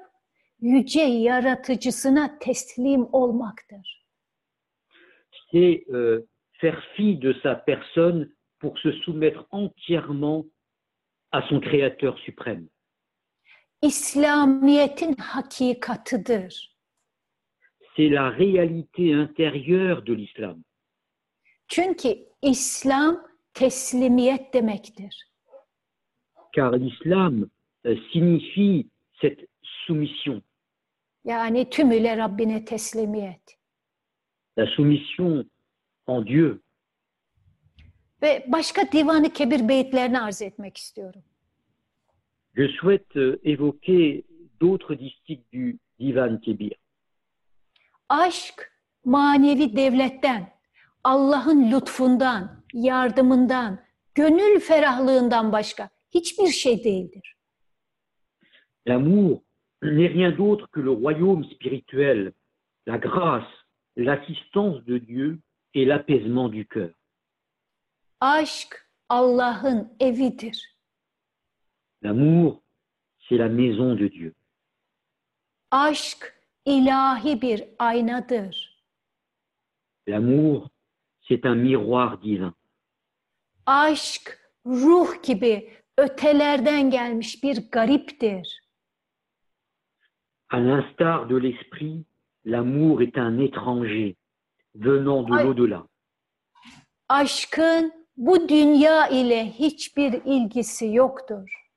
[0.60, 4.06] yüce yaratıcısına teslim olmaktır.
[5.52, 6.22] C'est euh,
[6.60, 8.28] faire fi de sa personne
[8.60, 10.44] pour se soumettre entièrement
[11.32, 12.68] à son Créateur suprême.
[13.82, 16.75] İslamiyet'in hakikatıdır.
[17.96, 20.62] C'est la réalité intérieure de l'islam.
[21.68, 22.08] Çünkü
[22.42, 25.30] İslam teslimiyet demektir.
[26.52, 27.48] Car l'islam
[27.86, 28.86] euh, signifie
[29.20, 29.46] cette
[29.86, 30.42] soumission,
[31.24, 33.56] Yani tümüyle Rabbine teslimiyet.
[34.58, 35.44] la soumission
[36.06, 36.60] en Dieu.
[38.22, 41.22] Ve başka divanı kebir beyitlerini arz etmek istiyorum.
[42.56, 44.24] Je souhaite euh, évoquer
[44.60, 46.74] d'autres distiques du Divan Kébir.
[48.08, 48.72] Aşk
[49.04, 50.52] manevi devletten,
[51.04, 53.78] Allah'ın lütfundan, yardımından,
[54.14, 57.36] gönül ferahlığından başka hiçbir şey değildir.
[58.88, 59.40] L'amour
[59.82, 62.32] n'est rien d'autre que le royaume spirituel,
[62.88, 63.52] la grâce,
[63.96, 65.38] l'assistance de Dieu
[65.74, 66.94] et l'apaisement du cœur.
[68.20, 70.76] Aşk Allah'ın evidir.
[72.02, 72.62] L'amour,
[73.18, 74.32] c'est la maison de Dieu.
[75.70, 76.35] Aşk
[76.66, 78.76] ilahi bir aynadır.
[80.08, 80.68] L'amour,
[81.28, 82.52] c'est un miroir divin.
[83.66, 88.62] Aşk ruh gibi ötelerden gelmiş bir gariptir.
[90.50, 92.04] À l'instar de l'esprit,
[92.44, 94.16] l'amour est un étranger
[94.74, 95.86] venant de l'au-delà.
[97.08, 101.70] Aşkın bu dünya ile hiçbir ilgisi yoktur.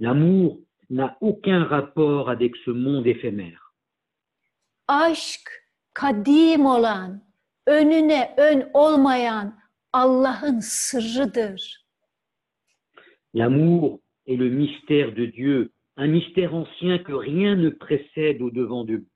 [0.00, 0.56] L'amour
[0.92, 3.60] n'a aucun rapport avec ce monde éphémère.
[4.88, 5.50] Aşk
[5.94, 7.24] kadim olan,
[7.66, 9.60] önüne ön olmayan
[9.92, 11.86] Allah'ın sırrıdır.
[13.34, 18.92] L'amour est le mystère de Dieu, un mystère ancien que rien ne précède au-devant de
[18.92, 19.10] lui.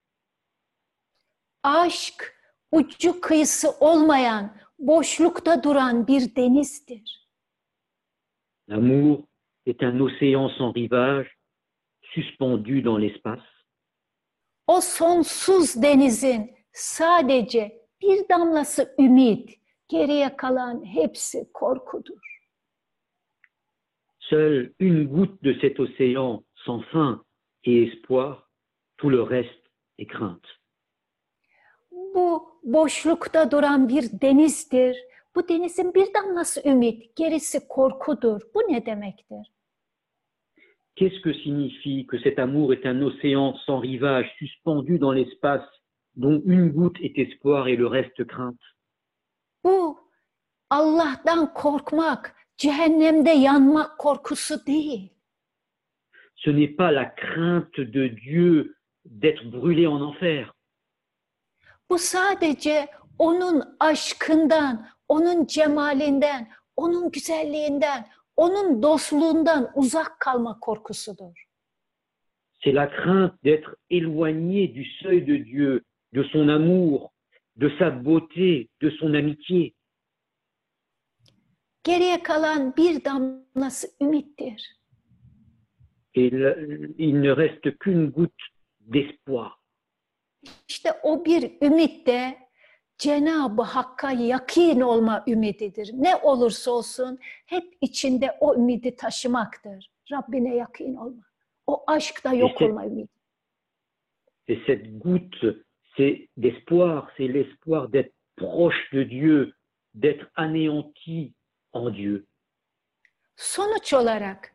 [1.62, 2.36] Aşk
[2.72, 7.28] ucu kıyısı olmayan, boşlukta duran bir denizdir.
[8.68, 9.24] L'amour
[9.66, 11.35] est un océan sans rivage,
[12.16, 13.48] suspendu dans l'espace.
[14.66, 22.42] O sonsuz denizin sadece bir damlası ümit, geriye kalan hepsi korkudur.
[24.20, 27.24] Seule une goutte de cet océan sans fin
[27.64, 28.50] et espoir,
[28.96, 30.48] tout le reste est crainte.
[31.90, 34.96] Bu boşlukta duran bir denizdir.
[35.34, 38.40] Bu denizin bir damlası ümit, gerisi korkudur.
[38.54, 39.52] Bu ne demektir?
[40.96, 45.68] Qu'est-ce que signifie que cet amour est un océan sans rivage, suspendu dans l'espace,
[46.14, 48.64] dont une goutte est espoir et le reste crainte?
[49.62, 49.94] Bu
[50.70, 55.10] Allah'tan korkmak, cehennemde yanmak korkusu değil.
[56.36, 60.52] Ce n'est pas la crainte de Dieu d'être brûlé en enfer.
[61.90, 68.06] Bu sadece onun aşkından, onun cemalinden, onun güzelliğinden,
[68.36, 71.46] onun dostluğundan uzak kalma korkusudur.
[72.64, 75.82] C'est la crainte d'être éloigné du seuil de Dieu,
[76.14, 77.12] de son amour,
[77.56, 79.74] de sa beauté, de son amitié.
[81.84, 84.76] Geriye kalan bir damlası ümittir.
[86.14, 88.44] Et le- il ne reste qu'une goutte
[88.80, 89.52] d'espoir.
[90.68, 92.38] İşte o bir ümit de
[92.98, 95.90] Cenab-ı Hakk'a yakin olma ümididir.
[95.94, 99.90] Ne olursa olsun hep içinde o ümidi taşımaktır.
[100.12, 101.22] Rabbine yakin olma.
[101.66, 103.08] O aşkta yok olma ümidi.
[104.48, 105.64] Et cette goutte,
[105.96, 109.52] c'est d'espoir, c'est l'espoir d'être proche de Dieu,
[109.94, 111.32] d'être anéanti
[111.72, 112.26] en Dieu.
[113.36, 114.54] Sonuç olarak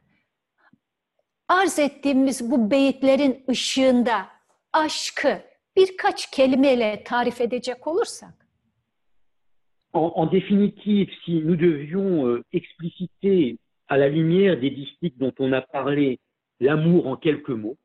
[1.48, 4.28] arz ettiğimiz bu beyitlerin ışığında
[4.74, 5.42] aşkı
[5.76, 8.34] birkaç kelimeyle tarif edecek olursak
[9.94, 13.58] En, en définitive, si nous devions euh, expliciter
[13.90, 16.18] à la lumière des distiques dont on a parlé
[16.60, 17.78] l'amour en quelques mots,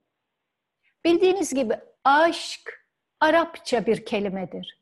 [1.05, 2.87] bildiğiniz gibi aşk
[3.21, 4.81] Arapça bir kelimedir.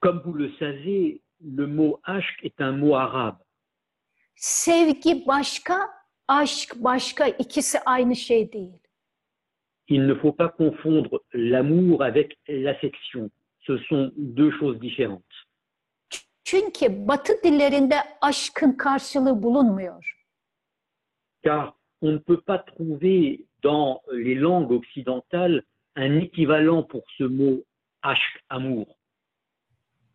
[0.00, 3.38] Comme vous le savez, le mot aşk est un mot arabe.
[4.36, 5.90] Sevgi başka,
[6.28, 7.26] aşk başka.
[7.26, 8.78] İkisi aynı şey değil.
[9.88, 13.30] Il ne faut pas confondre l'amour avec l'affection.
[13.66, 15.48] Ce sont deux choses différentes.
[16.44, 20.24] Çünkü Batı dillerinde aşkın karşılığı bulunmuyor.
[21.44, 25.62] Car on ne peut pas trouver dans les langues occidentales
[25.96, 27.64] un équivalent pour ce mot
[28.02, 28.86] aşk, amour.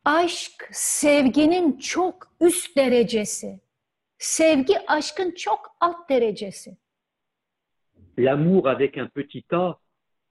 [0.05, 3.59] Aşk sevginin çok üst derecesi.
[4.17, 6.77] Sevgi aşkın çok alt derecesi.
[8.17, 9.80] L'amour avec un petit a,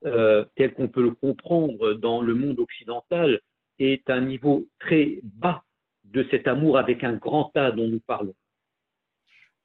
[0.04, 3.40] euh, tel qu'on peut le comprendre dans le monde occidental,
[3.78, 5.62] est un niveau très bas
[6.04, 8.34] de cet amour avec un grand A dont nous parlons.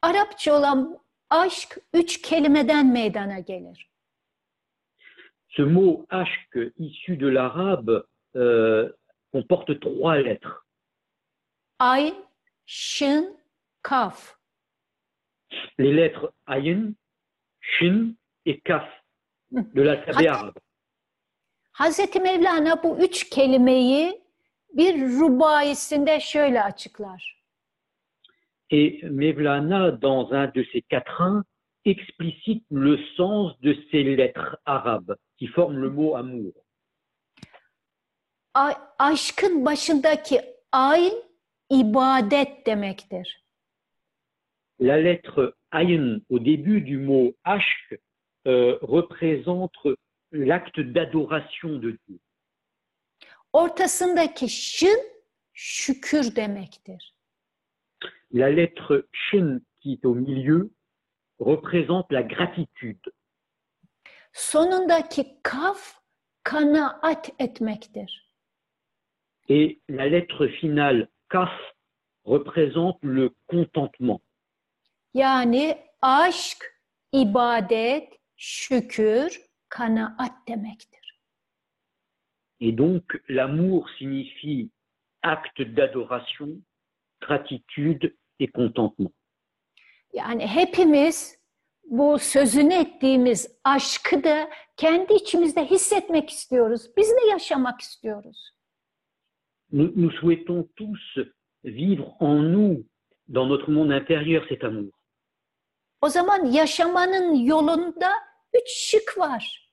[0.02, 1.00] Arapça olan
[1.30, 3.90] aşk üç kelimeden meydana gelir.
[5.50, 8.04] Ce mot aşk issu de l'arabe
[8.36, 8.90] euh,
[9.32, 10.54] comporte trois lettres.
[11.80, 12.16] Ayn,
[12.66, 13.38] şın,
[13.82, 14.38] kaf.
[15.80, 16.98] Les lettres ayin,
[17.78, 18.84] shin et kaf
[19.52, 20.60] de Hatta- arabe.
[21.72, 24.22] Hazreti Mevlana bu üç kelimeyi
[24.74, 27.38] bir rubaisinde şöyle açıklar.
[28.70, 31.44] Et Mevlana, dans un de ses quatrains,
[31.86, 36.52] explicite le sens de ces lettres arabes qui forment le mot amour.
[38.54, 41.14] A- aşkın başındaki ayn
[41.70, 43.47] ibadet demektir.
[44.80, 48.00] La lettre ayin au début du mot aşk
[48.48, 49.88] euh, représente
[50.32, 52.20] l'acte d'adoration de Dieu.
[53.54, 55.00] Ortasındaki şın
[55.54, 57.14] şükür demektir.
[58.32, 60.70] La lettre shin qui est au milieu
[61.40, 63.12] représente la gratitude.
[64.34, 66.02] Sonundaki kaf
[66.44, 68.30] kanaat etmektir.
[69.50, 71.50] Et la lettre finale kaf
[72.26, 74.22] représente le contentement.
[75.18, 76.58] Yani aşk,
[77.14, 81.20] ibadet, şükür, kanaat demektir.
[82.60, 84.70] Et donc l'amour signifie
[85.24, 86.62] acte d'adoration,
[87.20, 89.12] gratitude et contentement.
[90.14, 91.40] Yani hepimiz
[91.84, 96.92] bu sözünü ettiğimiz aşkı da kendi içimizde hissetmek istiyoruz.
[96.98, 98.52] Biz de yaşamak istiyoruz.
[99.72, 101.18] Nous, nous souhaitons tous
[101.66, 102.86] vivre en nous,
[103.28, 104.97] dans notre monde intérieur, cet amour.
[106.02, 108.10] O zaman yaşamanın yolunda
[108.54, 109.68] üç şık var.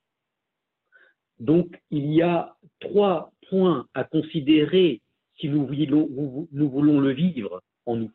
[1.46, 5.00] Donc il y a trois points à considérer
[5.36, 6.08] si nous voulons,
[6.52, 8.10] nous voulons le vivre en nous.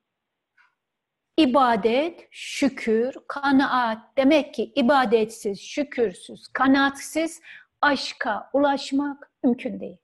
[1.38, 3.98] İbadet, şükür, kanaat.
[4.18, 7.42] Demek ki ibadetsiz, şükürsüz, kanaatsiz
[7.82, 9.98] aşka ulaşmak mümkün değil.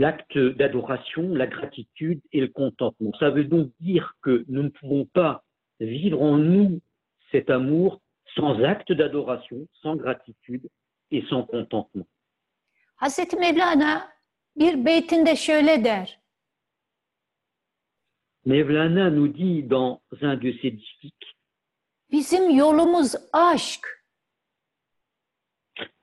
[0.00, 3.12] L'acte d'adoration, la gratitude et le contentement.
[3.20, 5.40] Ça veut donc dire que nous ne pouvons pas
[5.86, 6.80] vivre en nous
[7.32, 8.00] cet amour
[8.36, 10.68] sans acte d'adoration, sans gratitude
[11.10, 12.06] et sans contentement.
[12.96, 14.12] Hazreti Mevlana
[14.56, 16.20] bir beytinde şöyle der.
[18.44, 21.34] Mevlana nous dit dans un de ses distiques,
[22.12, 23.86] Bizim yolumuz aşk.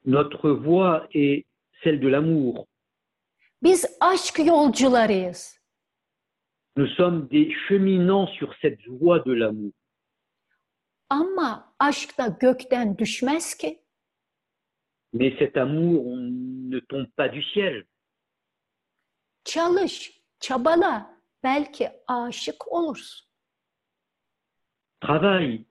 [0.06, 1.46] notre voie est
[1.84, 2.66] celle de l'amour.
[3.64, 5.61] Biz aşk yolcularıyız.
[6.78, 9.74] Nous sommes des cheminants sur cette voie de l'amour.
[11.10, 13.82] Ama aşk da gökten düşmez ki.
[15.14, 16.20] Mais cet amour on
[16.72, 17.84] ne tombe pas du ciel.
[19.44, 21.22] Çalış, çabala.
[21.44, 23.28] Belki aşık olursun.
[25.02, 25.66] Travaille,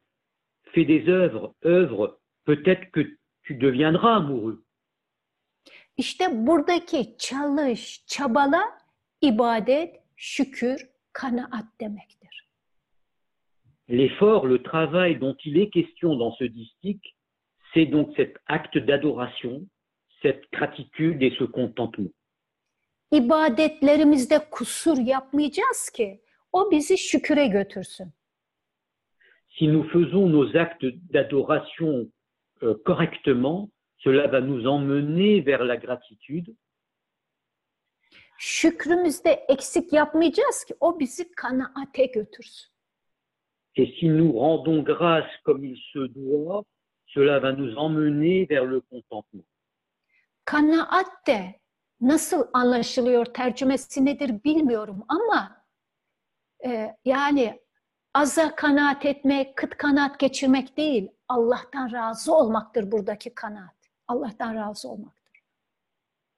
[0.75, 4.65] fais des œuvres, œuvre, peut-être que tu deviendras amoureux.
[5.97, 8.79] İşte buradaki çalış, çabala,
[9.21, 12.31] ibadet, şükür, kanaat demektir.
[13.89, 17.17] L'effort, le travail dont il est question dans ce distique,
[17.73, 19.67] c'est donc cet acte d'adoration,
[20.23, 22.13] cette gratitude et ce contentement.
[23.13, 26.21] İbadetlerimizde kusur yapmayacağız ki
[26.53, 28.13] o bizi şüküre götürsün.
[29.59, 32.13] Si nous faisons nos actes d'adoration
[32.63, 33.69] euh, correctement,
[33.99, 36.57] cela va nous emmener vers la gratitude.
[38.43, 42.71] Şükrümüzde eksik yapmayacağız ki o bizi kanaate götürsün.
[43.77, 46.65] Et si nous rendons grâce comme il se doit,
[47.07, 49.45] cela va nous emmener vers le contentement.
[50.45, 51.61] Kanaat de
[52.01, 55.65] nasıl anlaşılıyor, tercümesi nedir bilmiyorum ama
[56.67, 57.61] e, yani
[58.15, 63.77] aza kanaat etmek, kıt kanaat geçirmek değil, Allah'tan razı olmaktır buradaki kanaat.
[64.09, 65.43] Allah'tan razı olmaktır.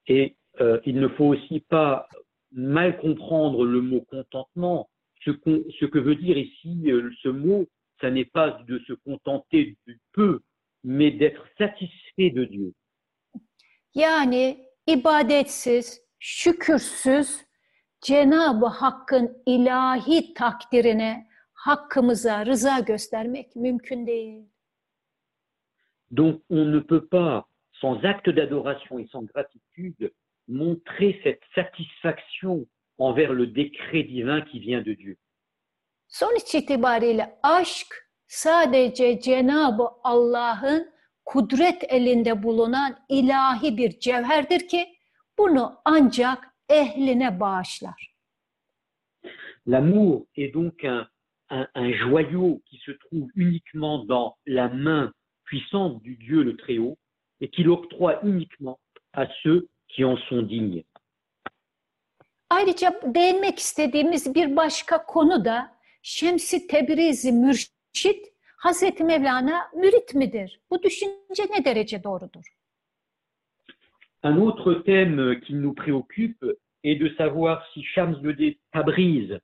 [0.06, 2.08] Et euh, il ne faut aussi pas
[2.52, 4.88] mal comprendre le mot contentement.
[5.24, 7.66] Ce, que veut dire ici euh, ce mot,
[8.00, 10.40] ça n'est pas de se contenter du peu,
[10.82, 12.72] mais d'être satisfait de Dieu.
[13.94, 17.44] Yani ibadetsiz, şükürsüz
[18.00, 24.44] Cenab-ı Hakk'ın ilahi takdirine, hakkımıza rıza göstermek mümkün değil.
[26.10, 27.44] Donc on ne peut pas,
[27.80, 30.10] sans acte d'adoration et sans gratitude,
[30.48, 32.66] montrer cette satisfaction
[32.98, 35.16] envers le décret divin qui vient de Dieu.
[36.08, 37.86] Sonuç itibariyle aşk
[38.26, 40.92] sadece Cenab-ı Allah'ın
[41.24, 44.86] kudret elinde bulunan ilahi bir cevherdir ki
[45.38, 48.12] bunu ancak ehline bağışlar.
[49.66, 51.06] L'amour est donc un,
[51.50, 55.12] un- un joyau qui se trouve uniquement dans la main
[55.44, 56.96] puissante du Dieu le Très-Haut
[57.40, 58.78] et qu'il octroie uniquement
[59.12, 60.84] à ceux qui en sont dignes.
[62.50, 70.60] Ayrıca değinmek istediğimiz bir başka konu da Şemsi Tebrizi mürşit Hazreti Mevlana mürit midir?
[70.70, 72.44] Bu düşünce ne derece doğrudur?
[74.24, 76.44] Un autre thème qui nous préoccupe
[76.84, 79.38] est de savoir si Shams de Tabriz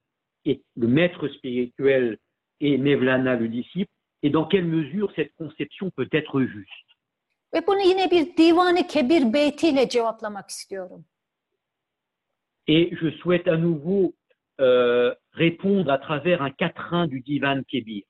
[0.44, 2.18] est le maître spirituel
[2.61, 3.92] et Mevlana le disciple,
[4.22, 6.88] et dans quelle mesure cette conception peut être juste.
[7.55, 11.05] Ve bunu yine bir divanı kebir beytiyle cevaplamak istiyorum.
[12.66, 14.12] Et je souhaite à nouveau
[14.61, 18.03] euh, répondre à travers un quatrain du Divan Kébir.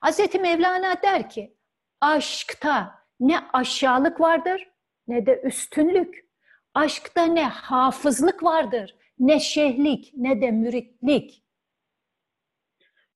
[0.00, 1.56] Hazreti Mevlana der ki,
[2.00, 4.68] aşkta ne aşağılık vardır
[5.08, 6.26] ne de üstünlük.
[6.74, 11.42] Aşkta ne hafızlık vardır, ne şehlik, ne de müritlik.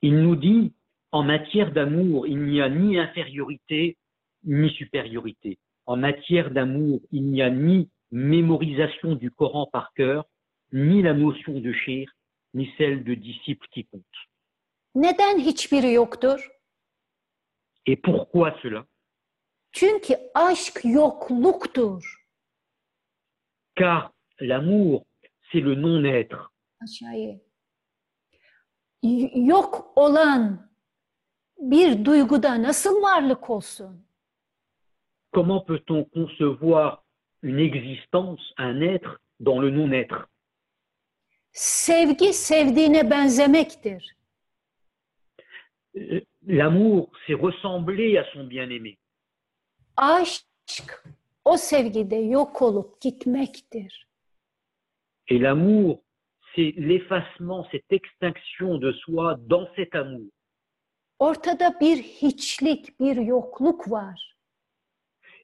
[0.02, 0.72] Il nous dit,
[1.12, 3.96] en matière d'amour, il n'y a ni infériorité
[4.44, 5.58] ni supériorité.
[5.86, 10.24] En matière d'amour, il n'y a ni mémorisation du Coran par cœur,
[10.72, 12.10] ni la notion de shir,
[12.54, 14.04] ni celle de disciple qui compte.
[14.94, 16.38] Neden hiçbiri yoktur?
[17.86, 18.86] Et pourquoi cela?
[19.72, 22.02] Çünkü aşk yokluktur.
[23.76, 24.10] Car
[24.40, 25.04] l'amour,
[25.50, 26.50] c'est le non-être.
[26.82, 27.36] Aşağıya.
[29.34, 30.70] Yok olan
[31.58, 34.06] bir duyguda nasıl varlık olsun?
[35.32, 37.04] Comment peut-on concevoir
[37.42, 40.28] une existence, un être, dans le non-être?
[41.52, 44.00] Sevgi sevdiğine benzemektir.
[45.96, 48.96] Euh, L'amour, c'est ressembler à son bien-aimé.
[49.96, 51.04] Aşk
[51.44, 54.06] o sevgide yok olup gitmektir.
[55.28, 56.02] Et l'amour,
[56.54, 60.30] c'est l'effacement, cette extinction de soi dans cet amour.
[61.18, 64.29] Ortada bir hiçlik, bir yokluk var.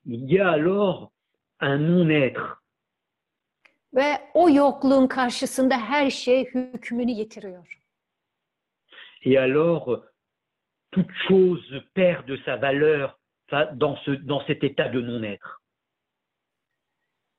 [0.07, 1.11] Il y a alors
[1.61, 2.63] un non-être.
[3.93, 7.81] Ve o yokluğun karşısında her şey hükmünü yitiriyor.
[9.23, 10.05] Et alors,
[10.93, 13.19] toute chose perd de sa valeur
[13.51, 15.61] dans, ce, dans cet état de non-être.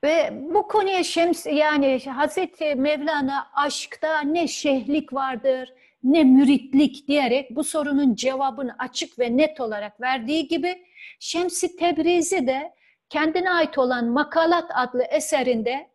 [0.03, 5.69] Ve bu konuya Şems yani Hazreti Mevlana aşkta ne şehlik vardır
[6.03, 10.75] ne müritlik diyerek bu sorunun cevabını açık ve net olarak verdiği gibi
[11.19, 12.73] Şemsi Tebrizi de
[13.09, 15.87] kendine ait olan Makalat adlı eserinde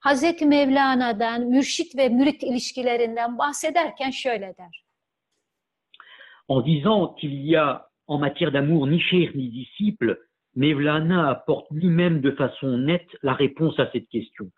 [0.00, 4.84] Hazreti Mevlana'dan mürşit ve mürit ilişkilerinden bahsederken şöyle der.
[6.48, 10.18] En disant qu'il y a en matière d'amour ni cher ni disciple,
[10.54, 14.50] Mevlana apporte lui-même de façon nette la réponse à cette question.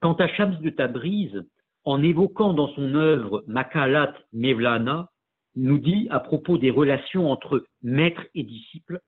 [0.00, 1.32] Quant à Shams de Tabriz,
[1.84, 5.08] en évoquant dans son œuvre Makalat Mevlana,
[5.56, 9.00] nous dit à propos des relations entre maître et disciple,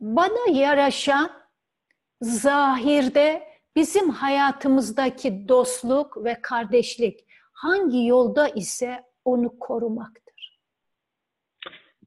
[0.00, 1.30] Bana yaraşan
[2.20, 3.42] zahirde
[3.76, 7.20] bizim hayatımızdaki dostluk ve kardeşlik
[7.52, 10.30] hangi yolda ise onu korumaktır.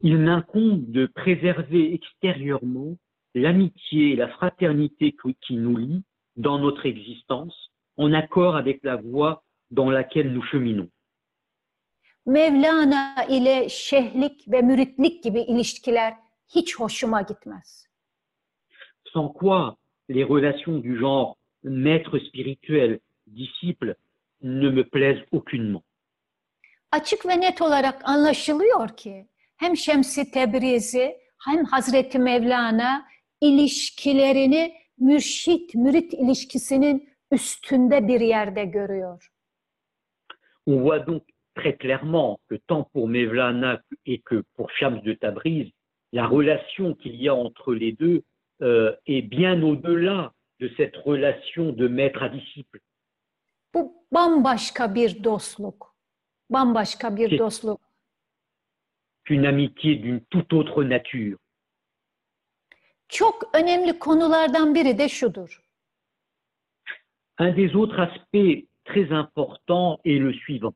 [0.03, 2.97] il m'incombe de préserver extérieurement
[3.35, 6.03] l'amitié et la fraternité qui nous lient
[6.35, 9.42] dans notre existence, en accord avec la voie
[9.75, 10.89] dans laquelle nous cheminons.
[12.25, 16.13] Mevlana ile şehlik ve müritlik gibi ilişkiler
[16.55, 17.87] hiç hoşuma gitmez.
[19.13, 19.75] Sans quoi
[20.09, 22.99] les relations du genre maître spirituel,
[23.35, 23.95] disciple
[24.41, 25.83] ne me plaisent aucunement.
[26.91, 33.07] Açık ve net olarak anlaşılıyor ki hem Şemsi Tebrizi hem Hazreti Mevlana
[33.41, 39.32] ilişkilerini mürşit mürit ilişkisinin üstünde bir yerde görüyor.
[40.67, 41.23] On voit donc
[41.55, 45.71] très clairement que tant pour Mevlana et que pour Shams de Tabriz,
[46.11, 48.23] la relation qu'il y a entre les deux
[48.61, 52.79] euh, est bien au-delà de cette relation de maître à disciple.
[53.73, 55.95] Bu bambaşka bir dostluk.
[56.49, 57.81] Bambaşka bir Ki- dostluk.
[59.29, 61.37] Une amitié d'une toute autre nature.
[63.09, 65.63] Çok önemli konulardan biri de şudur.
[67.39, 70.75] Un des autres aspects très importants est le suivant.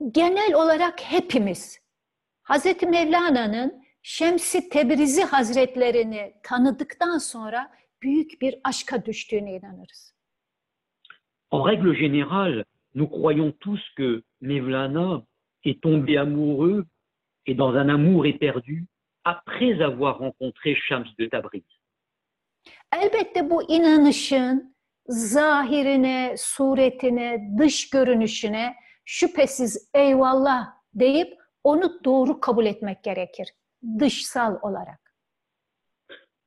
[0.00, 1.80] Genel olarak hepimiz
[2.42, 7.70] Hazreti Mevlana'nın Şemsi Tebrizi Hazretlerini tanıdıktan sonra
[8.02, 10.14] büyük bir aşka düştüğüne inanırız.
[11.52, 12.64] En règle générale,
[12.94, 15.22] nous croyons tous que Mevlana
[15.64, 16.86] est tombé amoureux
[17.46, 18.86] et dans un amour éperdu
[19.24, 21.64] après avoir rencontré Shams de Tabriz.
[22.92, 24.69] Elbette bu inanışın
[25.10, 33.48] zahirine, suretine, dış görünüşüne şüphesiz eyvallah deyip onu doğru kabul etmek gerekir.
[33.98, 35.14] Dışsal olarak.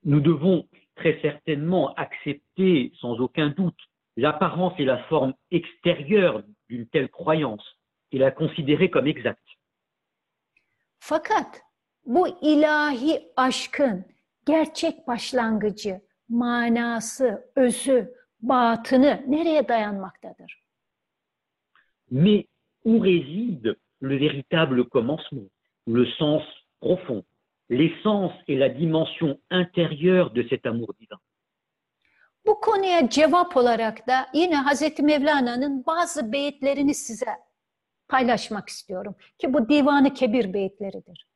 [0.06, 3.82] Nous devons très certainement accepter sans aucun doute
[4.18, 7.66] l'apparence et la forme extérieure d'une telle croyance
[8.12, 9.50] et la considérer comme exacte.
[11.00, 11.62] Fakat
[12.06, 14.06] bu ilahi aşkın
[14.46, 18.14] gerçek başlangıcı, manası, özü,
[18.44, 20.64] batını nereye dayanmaktadır?
[22.12, 22.46] Mais
[22.86, 25.50] où réside le véritable commencement,
[25.88, 26.44] le sens
[26.82, 27.24] profond,
[27.70, 31.20] l'essence et la dimension intérieure de cet amour divin?
[32.46, 37.32] Bu konuya cevap olarak da yine Hazreti Mevlana'nın bazı beyitlerini size
[38.08, 39.16] paylaşmak istiyorum.
[39.38, 41.28] Ki bu Divanı Kebir beyitleridir.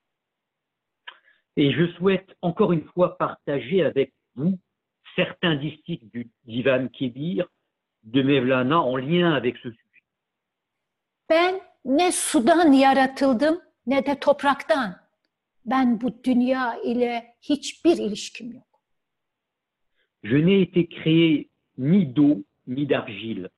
[1.58, 4.60] Et je souhaite encore une fois partager avec vous
[5.18, 7.48] certains distiques du Divan Kébir
[8.04, 10.04] de Mevlana en lien avec ce sujet.
[11.30, 14.96] Ben ne sudan yaratıldım ne de topraktan.
[15.66, 18.64] Ben bu dünya ile hiçbir ilişkim yok.
[20.24, 23.50] Je n'ai été créé ni d'eau ni d'argile.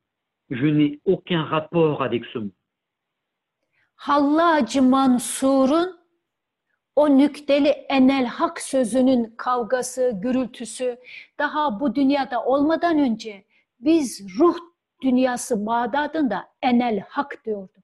[0.49, 2.51] Je n'ai aucun rapport avec ce monde.
[3.95, 5.99] Hallacı Mansur'un
[7.00, 10.97] o nükteli enel hak sözünün kavgası, gürültüsü
[11.39, 13.43] daha bu dünyada olmadan önce
[13.80, 14.58] biz ruh
[15.04, 17.84] dünyası Bağdat'ında enel hak diyorduk.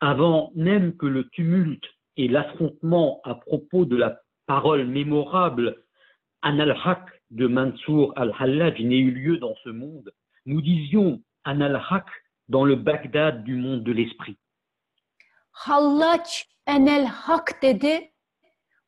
[0.00, 5.74] Avant même que le tumulte et l'affrontement à propos de la parole mémorable
[6.42, 10.12] An al-Haq de Mansour al-Hallaj n'ait eu lieu dans ce monde,
[10.46, 12.06] nous disions An al-Haq
[12.48, 14.36] dans le Bagdad du monde de l'esprit.
[16.68, 18.12] Enel hak dedi.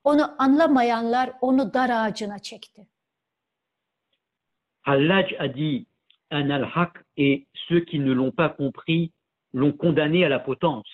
[0.05, 2.87] Onu anlamayanlar onu dar ağacına çekti.
[4.83, 5.91] Hallaj a dit
[6.31, 9.11] An al-Haq et ceux qui ne l'ont pas compris
[9.53, 10.91] l'ont condamné à la potence.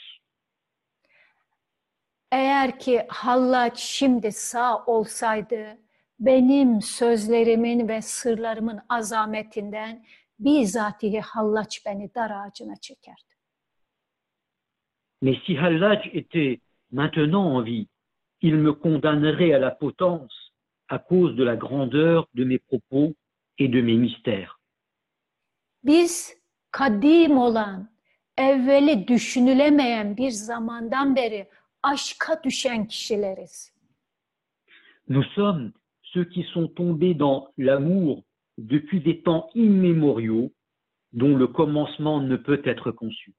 [2.32, 5.78] Eğer ki Hallaç şimdi sağ olsaydı
[6.20, 10.04] benim sözlerimin ve sırlarımın azametinden
[10.38, 13.36] bizatihi Hallaç beni dar ağacına çekerdi.
[15.22, 16.60] Mais si Hallaj était
[16.90, 17.88] maintenant en vie,
[18.40, 20.52] il me condamnerait à la potence
[20.88, 23.14] à cause de la grandeur de mes propos
[23.58, 24.60] et de mes mystères.
[25.82, 26.36] Biz
[26.70, 27.88] kadim olan,
[28.38, 31.48] evveli düşünülemeyen bir zamandan beri
[31.82, 33.72] aşka düşen kişileriz.
[35.08, 35.72] Nous sommes
[36.02, 38.24] ceux qui sont tombés dans l'amour
[38.58, 40.50] depuis des temps immémoriaux
[41.12, 43.34] dont le commencement ne peut être conçu.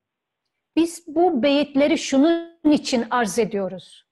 [0.77, 4.03] Biz bu beyitleri şunun için arz ediyoruz.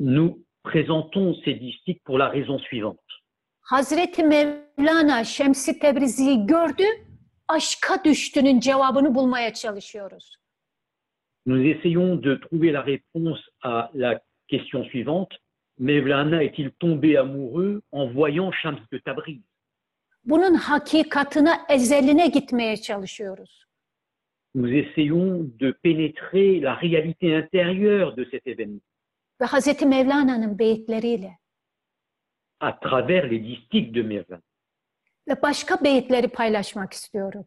[0.00, 3.12] Nous présentons ces distiques pour la raison suivante.
[3.60, 6.84] Hazreti Mevlana Şemsi Tebrizi'yi gördü,
[7.48, 10.36] aşka düştüğünün cevabını bulmaya çalışıyoruz.
[11.46, 15.36] Nous essayons de trouver la réponse à la question suivante.
[15.78, 19.42] Mevlana est-il tombé amoureux en voyant Shams de Tabriz
[20.24, 23.65] Bunun hakikatına, ezeline gitmeye çalışıyoruz.
[24.56, 28.80] Nous essayons de pénétrer la réalité intérieure de cet événement
[29.40, 31.30] Ve Hazreti Mevlana'nın beyitleriyle
[32.60, 34.42] à travers les distiques de Mevlana.
[35.28, 37.44] ve başka beyitleri paylaşmak istiyorum.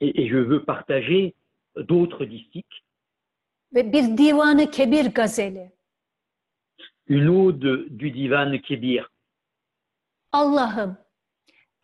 [0.00, 1.34] Et, et je veux partager
[1.76, 2.84] d'autres distiques,
[3.74, 5.70] Ve bir divanı kebir gazeli.
[7.08, 9.04] une ode du Divan Kébir.
[10.32, 10.96] Allah'ım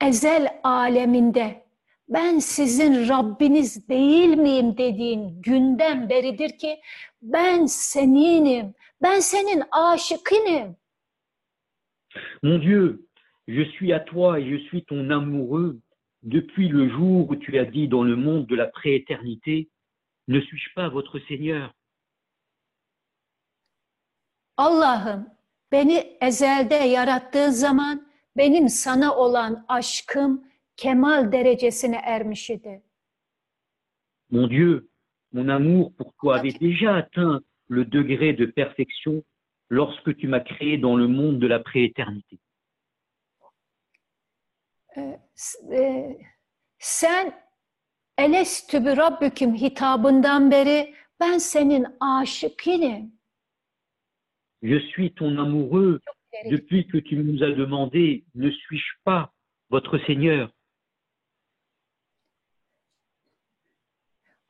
[0.00, 1.64] ezel aleminde
[2.10, 6.80] ben sizin Rabbiniz değil miyim dediğin günden beridir ki
[7.22, 10.76] ben seninim, ben senin aşıkınım.
[12.42, 13.06] Mon Dieu,
[13.48, 15.80] je suis à toi et je suis ton amoureux
[16.22, 19.68] depuis le jour où tu as dit dans le monde de la prééternité,
[20.28, 21.70] ne suis-je pas votre Seigneur
[24.56, 25.28] Allah'ım
[25.72, 30.49] beni ezelde yarattığın zaman benim sana olan aşkım
[30.80, 32.82] kemal derecesine ermiş idi.
[34.30, 34.88] Mon Dieu,
[35.32, 39.22] mon amour pour toi avait déjà atteint le degré de perfection
[39.70, 42.38] lorsque tu m'as créé dans le monde de la prééternité.
[44.96, 45.20] Ee,
[45.72, 46.16] e,
[46.78, 47.32] sen
[48.18, 53.12] Elestü bi Rabbüküm hitabından beri ben senin aşıkınım.
[54.62, 56.00] Je suis ton amoureux
[56.50, 59.32] depuis que tu nous as demandé, ne suis-je pas
[59.70, 60.50] votre Seigneur?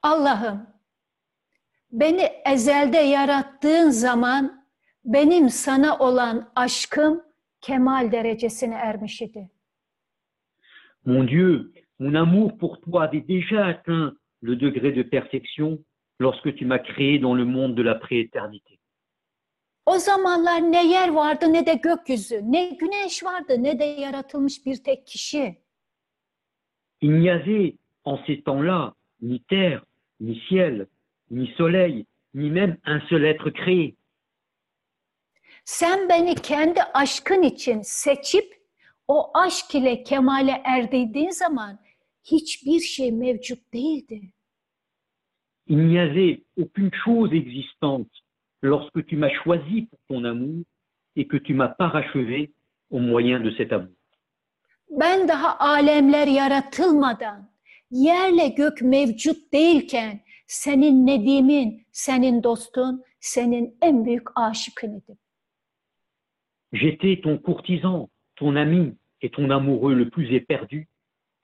[0.03, 0.67] Allah'ım
[1.93, 4.67] beni ezelde yarattığın zaman
[5.05, 7.23] benim sana olan aşkım
[7.61, 9.51] kemal derecesine ermiş idi.
[11.05, 15.79] Mon Dieu, mon amour pour toi avait déjà atteint le degré de perfection
[16.21, 18.79] lorsque tu m'as créé dans le monde de la prééternité.
[19.87, 24.85] O zamanlar ne yer vardı ne de gökyüzü, ne güneş vardı ne de yaratılmış bir
[24.85, 25.59] tek kişi.
[27.01, 29.81] Il n'y avait en ces temps-là ni terre,
[30.21, 30.87] ni ciel,
[31.31, 33.97] ni soleil, ni même un seul être créé.
[35.65, 38.61] Sen beni kendi aşkın için seçip
[39.09, 41.79] o aşk ile kemale erdirdiğin zaman
[42.25, 44.33] hiçbir şey mevcut değildi.
[45.67, 48.11] Il n'y avait aucune chose existante
[48.63, 50.65] lorsque tu m'as choisi pour ton amour
[51.17, 52.51] et que tu m'as parachevé
[52.91, 53.97] au moyen de cet amour.
[54.91, 57.50] Ben daha alemler yaratılmadan,
[57.91, 65.19] yerle gök mevcut değilken senin nedimin, senin dostun, senin en büyük aşıkın idim.
[66.73, 70.87] J'étais ton courtisan, ton ami et ton amoureux le plus éperdu,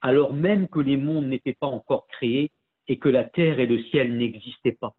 [0.01, 2.51] alors même que les mondes n'étaient pas encore créés
[2.89, 4.95] et que la terre et le ciel n'existaient pas.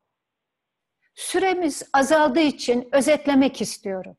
[1.15, 4.17] Süremiz azaldığı için özetlemek istiyorum.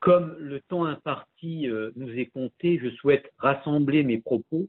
[0.00, 4.68] Comme le temps imparti euh, nous est compté, je souhaite rassembler mes propos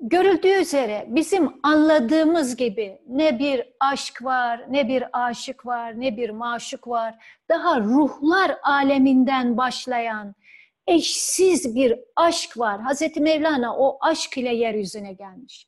[0.00, 6.30] Görüldüğü üzere bizim anladığımız gibi ne bir aşk var, ne bir aşık var, ne bir
[6.30, 7.14] maşuk var.
[7.48, 10.34] Daha ruhlar aleminden başlayan
[10.86, 12.80] eşsiz bir aşk var.
[12.80, 15.66] Hazreti Mevlana o aşk ile yeryüzüne gelmiş.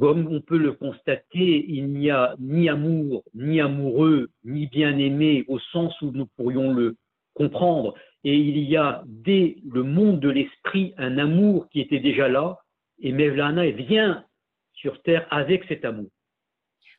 [0.00, 5.58] Comme on peut le constater, il n'y a ni amour, ni amoureux, ni bien-aimé au
[5.58, 6.96] sens où nous pourrions le
[7.34, 7.94] comprendre.
[8.24, 12.58] Et il y a dès le monde de l'esprit un amour qui était déjà là,
[13.00, 14.24] et Mevlana vient
[14.72, 16.10] sur terre avec cet amour.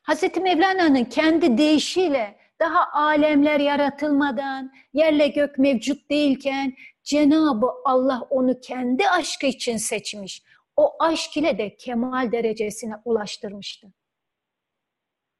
[0.02, 9.08] Hazreti Mevlana'nın kendi deyişiyle daha alemler yaratılmadan, yerle gök mevcut değilken Cenab-ı Allah onu kendi
[9.08, 10.42] aşkı için seçmiş.
[10.76, 13.92] O aşk ile de kemal derecesine ulaştırmıştı.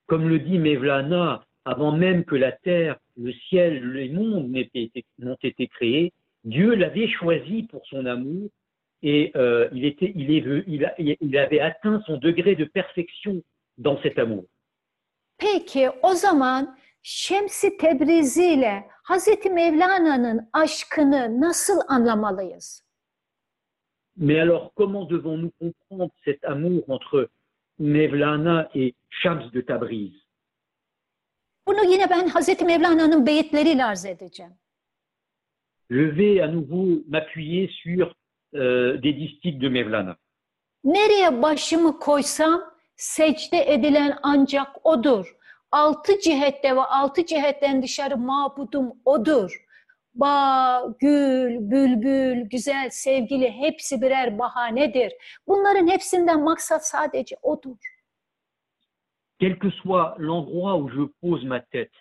[0.08, 5.04] Comme le dit Mevlana, avant même que la terre, le ciel, les mondes n'aient été,
[5.18, 6.12] n'ont été créés,
[6.44, 8.48] Dieu l'avait choisi pour son amour
[9.02, 12.64] et euh, il, était, il, est, ve- il, a- il avait atteint son degré de
[12.64, 13.42] perfection
[13.78, 14.44] dans cet amour.
[15.38, 22.84] Peki o zaman Şems-i Tebrizi ile Hazreti Mevlana'nın aşkını nasıl anlamalıyız?
[24.16, 27.28] Mais alors, comment devons-nous comprendre cet amour entre
[27.78, 30.12] Mevlana et Shams de Tabriz?
[31.70, 34.52] Bunu yine ben Hazreti Mevlana'nın beyitleriyle arz edeceğim.
[35.90, 38.14] Je vais à nouveau m'appuyer sur
[38.54, 40.16] euh, des distiques de Mevlana.
[40.84, 45.36] Nereye başımı koysam secde edilen ancak odur.
[45.70, 49.64] Altı cihette ve altı cihetten dışarı mabudum odur.
[50.14, 55.12] Bağ, gül, bülbül, güzel, sevgili hepsi birer bahanedir.
[55.46, 57.99] Bunların hepsinden maksat sadece odur.
[59.40, 61.92] Quel que soit l'endroit où je pose ma tête,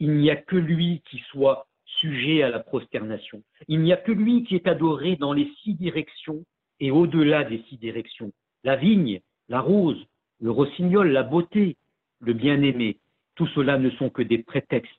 [0.00, 3.42] il n'y a que lui qui soit sujet à la prosternation.
[3.68, 6.44] Il n'y a que lui qui est adoré dans les six directions
[6.80, 8.32] et au-delà des six directions.
[8.64, 10.02] La vigne, la rose,
[10.40, 11.76] le rossignol, la beauté,
[12.20, 12.98] le bien-aimé,
[13.34, 14.90] tout cela ne sont que des prétextes.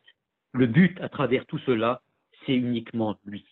[0.54, 2.02] Le but à travers tout cela,
[2.46, 3.44] c'est uniquement lui.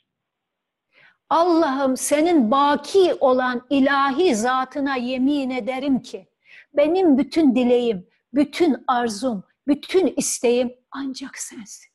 [1.30, 6.28] Allah'ım senin baki olan ilahi zatına yemin ederim ki
[6.74, 11.92] benim bütün dileğim, bütün arzum, bütün isteğim ancak sensin.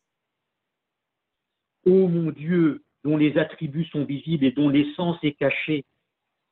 [1.87, 5.85] Ô mon Dieu, dont les attributs sont visibles et dont l'essence est cachée,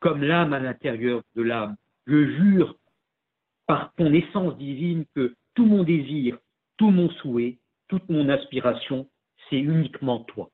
[0.01, 1.76] comme l'âme à l'intérieur de l'âme,
[2.07, 2.78] je jure
[3.66, 6.39] par ton essence divine que tout mon désir,
[6.76, 7.59] tout mon souhait,
[7.89, 9.09] toute mon aspiration,
[9.49, 10.51] c'est uniquement toi.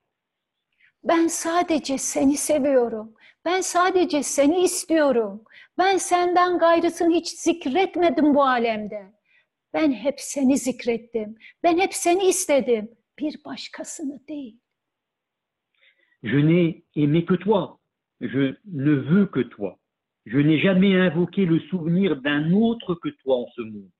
[1.05, 3.15] Ben sadece seni seviyorum.
[3.45, 5.45] Ben sadece seni istiyorum.
[5.79, 9.14] Ben senden gayrısını hiç zikretmedim bu alemde.
[9.75, 11.39] Ben hep seni zikrettim.
[11.63, 12.97] Ben hep seni istedim.
[13.19, 14.61] bir başkasını değil.
[16.23, 17.79] Je n'ai aimé que toi.
[18.21, 19.79] Je ne veux que toi.
[20.27, 23.91] Je n'ai jamais invoqué le souvenir d'un autre que toi en ce monde.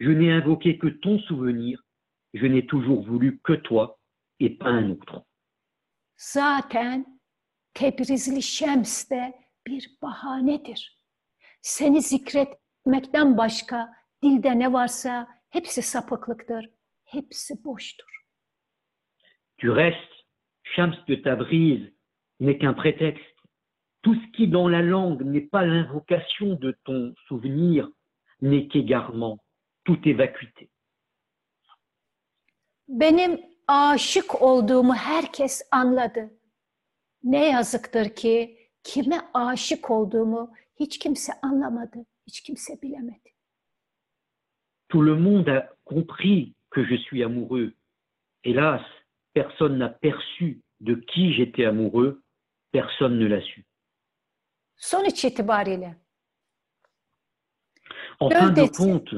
[0.00, 1.82] Je n'ai invoqué que ton souvenir.
[2.34, 3.98] Je n'ai toujours voulu que toi
[4.40, 5.22] et pas un autre.
[6.18, 7.04] Zaten
[7.74, 9.34] Tebrizli Şems de
[9.66, 10.98] bir bahanedir.
[11.62, 16.70] Seni zikretmekten başka dilde ne varsa hepsi sapıklıktır,
[17.04, 18.22] hepsi boştur.
[19.62, 20.16] Du reste,
[20.62, 21.80] Shams de Tabriz
[22.40, 23.36] n'est qu'un prétexte.
[24.02, 27.88] Tout ce qui dans la langue n'est pas l'invocation de ton souvenir
[28.40, 29.38] n'est qu'égarement,
[29.84, 30.68] tout est vacuité.
[32.88, 36.30] Benim aşık olduğumu herkes anladı.
[37.22, 43.35] Ne yazıktır ki kime aşık olduğumu hiç kimse anlamadı, hiç kimse bilemedi.
[44.88, 47.72] Tout le monde a compris que je suis amoureux.
[48.44, 48.82] Hélas,
[49.32, 52.22] personne n'a perçu de qui j'étais amoureux,
[52.72, 53.64] personne ne l'a su.
[54.76, 55.96] Sonuç itibariyle
[58.20, 59.14] En fin de compte,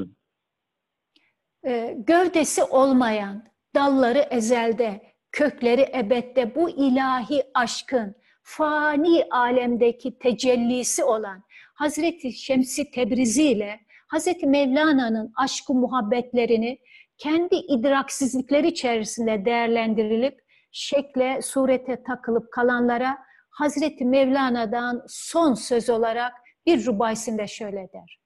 [1.63, 3.43] e, gövdesi olmayan,
[3.75, 11.43] dalları ezelde, kökleri ebette bu ilahi aşkın fani alemdeki tecellisi olan
[11.73, 13.79] Hazreti Şemsi Tebrizi ile
[14.09, 16.79] Hazreti Mevlana'nın aşkı muhabbetlerini
[17.17, 20.39] kendi idraksizlikleri içerisinde değerlendirilip
[20.71, 23.17] şekle, surete takılıp kalanlara
[23.49, 26.33] Hazreti Mevlana'dan son söz olarak
[26.65, 28.19] bir rubaysinde şöyle der.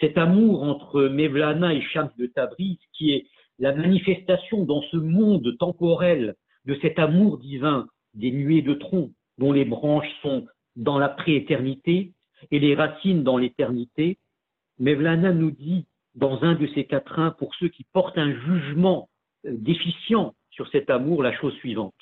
[0.00, 3.26] cet amour entre Mevlana et Shams de Tabriz, qui est
[3.58, 9.52] la manifestation dans ce monde temporel de cet amour divin des nuées de tronc, dont
[9.52, 10.46] les branches sont
[10.76, 12.14] dans la prééternité
[12.50, 14.18] et les racines dans l'éternité,
[14.78, 19.08] Mevlana nous dit dans un de ses quatrains, pour ceux qui portent un jugement
[19.46, 21.94] euh, déficient sur cet amour, la chose suivante.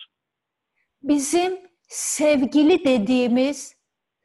[1.03, 1.53] Bizim
[1.89, 3.76] sevgili dediğimiz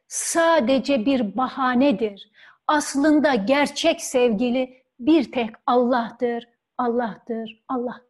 [0.06, 2.30] sadece bir bahanedir.
[2.66, 6.44] Aslında gerçek sevgili bir tek Allah'tır,
[6.78, 8.00] Allah'tır, Allah.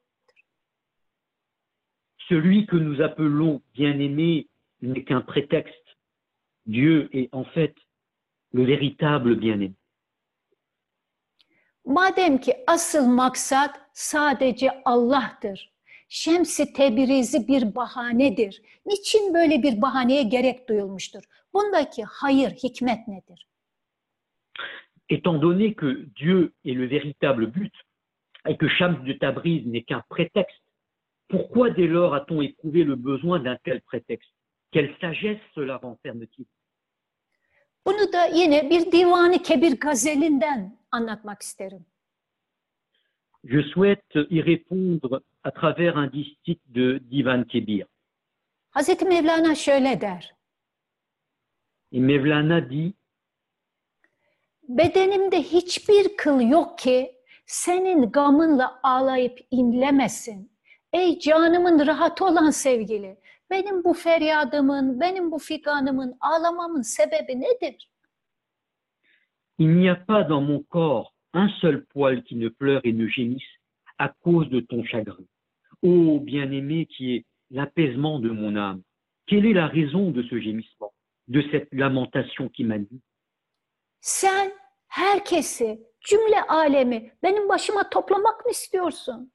[2.29, 4.47] Celui que nous appelons bien-aimé
[4.83, 5.85] n'est qu'un prétexte.
[6.67, 7.75] Dieu est en fait
[8.55, 9.75] le véritable bien-aimé.
[11.85, 15.75] Madem ki asıl maksat sadece Allah'tır.
[16.09, 18.63] Şems-i Tebrizi bir bahanedir.
[18.87, 21.23] Niçin böyle bir bahaneye gerek duyulmuştur?
[21.55, 23.49] Bundaki hayır, hikmet nedir?
[25.11, 27.75] Étant donné que Dieu est le véritable but
[28.49, 30.63] et que Shams de Tabriz n'est qu'un prétexte,
[31.29, 34.33] pourquoi dès lors a-t-on éprouvé le besoin d'un tel prétexte?
[34.73, 36.47] Quelle sagesse cela renferme-t-il?
[37.87, 41.87] Bunu da yine bir Divan-ı Kebir gazelinden anlatmak isterim.
[43.45, 47.87] Je souhaite y répondre à travers un distique de Divan Kebir.
[48.71, 50.35] Hazreti Mevlana şöyle der.
[51.93, 52.97] Et Mevlana dit
[54.69, 57.15] Bedenimde hiçbir kıl yok ki
[57.47, 60.53] senin gamınla ağlayıp inlemesin.
[60.93, 63.17] Ey canımın rahatı olan sevgili,
[63.51, 67.91] benim bu feryadımın, benim bu figanımın, ağlamamın sebebi nedir?
[69.59, 73.07] Il n'y a pas dans mon corps un seul poil qui ne pleure et ne
[73.07, 73.43] gémisse
[73.99, 75.27] à cause de ton chagrin.
[75.83, 78.83] Ô bien-aimé qui est l'apaisement de mon âme,
[79.27, 80.93] quelle est la raison de ce gémissement,
[81.29, 83.01] de cette lamentation qui m'anime
[84.01, 84.53] Sen
[84.89, 89.31] herkesi, cümle alemi benim başıma toplamak mı istiyorsun?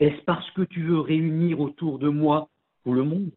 [0.00, 2.48] Est-ce parce que tu veux réunir autour de moi
[2.92, 3.32] le monde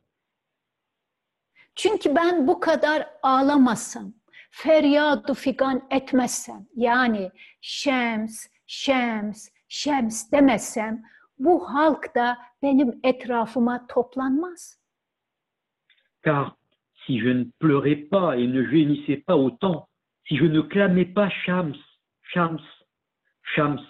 [1.75, 4.13] Çünkü ben bu kadar ağlamasam,
[4.49, 7.31] feryadu figan etmezsem, yani
[7.61, 11.03] şems, şems, şems demezsem,
[11.39, 14.79] bu halk da benim etrafıma toplanmaz.
[16.25, 16.51] Car
[17.05, 19.87] si je ne pleurais pas et ne gémissais pas autant,
[20.27, 21.77] si je ne clamais pas Shams,
[22.21, 22.65] Shams,
[23.43, 23.85] Shams,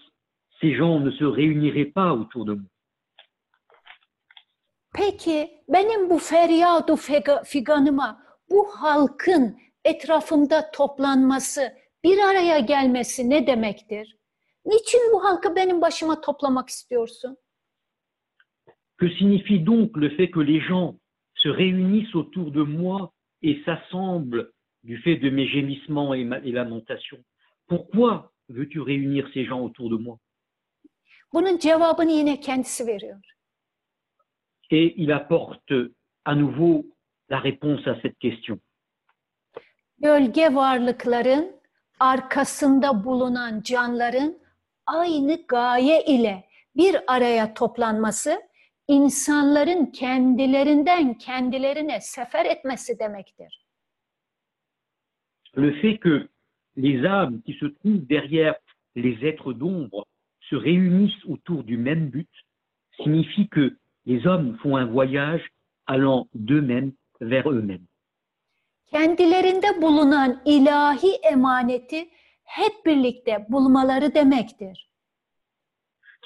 [0.62, 2.70] ces gens ne se réuniraient pas autour de moi.
[4.98, 6.96] Peki benim bu feryadu
[7.46, 11.74] figanıma, bu halkın etrafımda toplanması,
[12.04, 14.18] bir araya gelmesi ne demektir?
[14.66, 17.38] Niçin bu halkı benim başıma toplamak istiyorsun?
[19.00, 20.96] Que signifie donc le fait que les gens
[21.36, 23.12] se réunissent autour de moi
[23.44, 24.52] et s'assemblent
[24.84, 27.24] du fait de mes gémissements et, ma- et lamentations
[27.68, 30.18] Pourquoi veux-tu réunir ces gens autour de moi
[31.34, 33.37] Bunun cevabını yine kendisi veriyor.
[34.70, 35.72] Et il apporte
[36.26, 36.86] à nouveau
[37.30, 38.60] la réponse à cette question.
[40.00, 41.52] Gölge varlıkların
[42.00, 44.38] arkasında bulunan canların
[44.86, 46.46] aynı gaye ile
[46.76, 48.42] bir araya toplanması
[48.88, 53.68] insanların kendilerinden kendilerine sefer etmesi demektir.
[55.58, 56.30] Le fait que
[56.76, 58.56] les âmes qui se trouvent derrière
[58.96, 60.06] les êtres d'ombre
[60.40, 62.30] se réunissent autour du même but
[63.04, 65.44] signifie que les hommes font un voyage
[65.86, 67.86] allant d'eux-mêmes vers eux-mêmes.
[68.92, 72.10] Kendilerinde bulunan ilahi emaneti
[72.44, 74.90] hep birlikte bulmaları demektir.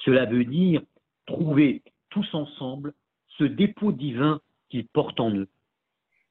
[0.04, 0.82] Cela veut dire
[1.26, 2.92] trouver tous ensemble
[3.38, 5.48] ce dépôt divin qu'ils portent en eux.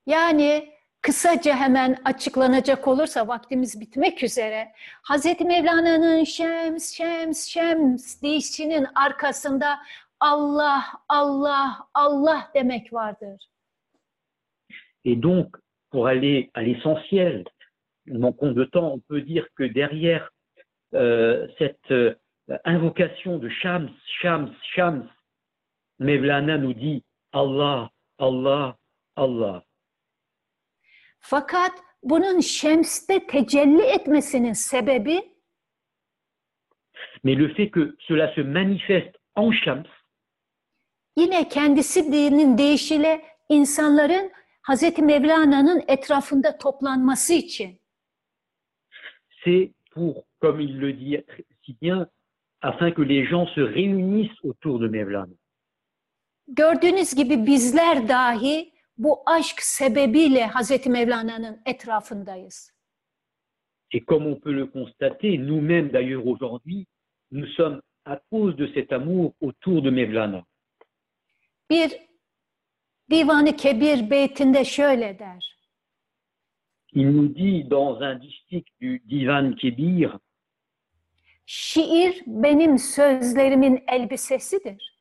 [0.06, 0.70] Yani
[1.02, 4.72] kısaca hemen açıklanacak olursa vaktimiz bitmek üzere.
[5.02, 9.80] Hazreti Mevlana'nın Şems, Şems, Şems deyişinin arkasında
[10.22, 13.38] Allah, Allah, Allah demek vardır.
[15.04, 15.58] Et donc,
[15.90, 17.44] pour aller à l'essentiel,
[18.06, 20.30] manquons de temps, on peut dire que derrière
[20.94, 22.16] euh, cette euh,
[22.66, 23.90] invocation de Shams,
[24.22, 25.10] Shams, Shams,
[26.00, 28.78] Mevlana nous dit Allah, Allah,
[29.16, 29.64] Allah.
[31.20, 35.20] Fakat bunun Şems'te tecelli etmesinin sebebi?
[37.24, 39.88] Mais le fait que cela se manifeste en Shams,
[41.18, 44.32] yine kendisi dinin deyişiyle insanların
[44.62, 47.82] Hazreti Mevlana'nın etrafında toplanması için.
[49.44, 51.18] c'est pour, comme il le dit
[51.66, 52.08] si bien,
[52.62, 55.34] afin que les gens se réunissent autour de Mevlana.
[56.48, 62.72] Gördüğünüz gibi bizler dahi bu aşk sebebiyle Hazreti Mevlana'nın etrafındayız.
[63.94, 66.86] Et comme on peut le constater, nous-mêmes d'ailleurs aujourd'hui,
[67.32, 70.46] nous sommes à cause de cet amour autour de Mevlana.
[71.72, 71.92] Bir
[73.10, 75.58] Divanı Kebir beytinde şöyle der.
[76.94, 80.12] Il nous dit dans un distique du Divan Kebir,
[81.46, 84.92] Şiir benim sözlerimin elbisesidir.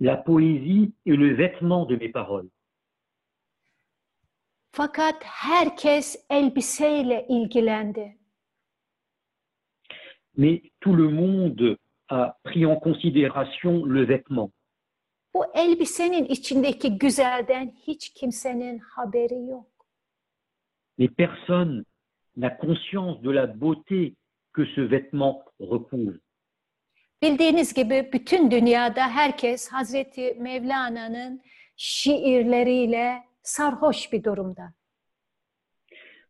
[0.00, 2.50] la poésie est le vêtement de mes paroles.
[4.72, 8.18] Fakat herkes elbiseyle ilgilendi.
[10.36, 11.78] Mais tout le monde
[12.08, 14.50] a pris en considération le vêtement.
[15.34, 19.66] Bu elbisenin içindeki güzelden hiç kimsenin haberi yok.
[20.98, 21.84] Mais personne
[22.36, 24.14] n'a conscience de la beauté
[24.52, 26.18] que ce vêtement recouvre.
[27.22, 31.42] Bildiğiniz gibi bütün dünyada herkes Hazreti Mevlana'nın
[31.76, 34.72] şiirleriyle sarhoş bir durumda.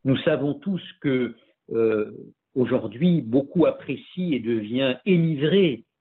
[0.05, 1.35] Nous savons tous que
[1.71, 2.13] euh,
[2.55, 4.97] aujourd'hui beaucoup apprécient et devient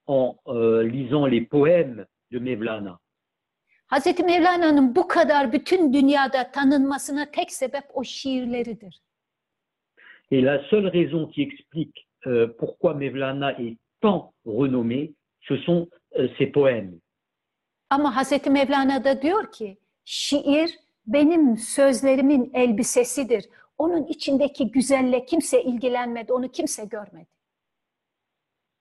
[0.07, 2.99] en euh, lisant les poèmes de Mevlana.
[3.87, 9.01] Hazreti Mevlana'nın bu kadar bütün dünyada tanınmasına tek sebep o şiirleridir.
[10.31, 16.29] Et la seule raison qui explique euh, pourquoi Mevlana est tant renommé, ce sont euh,
[16.37, 16.99] ses poèmes.
[17.89, 23.45] Ama Hazreti Mevlana da diyor ki şiir benim sözlerimin elbisesidir.
[23.77, 27.29] Onun içindeki güzelle kimse ilgilenmedi, onu kimse görmedi.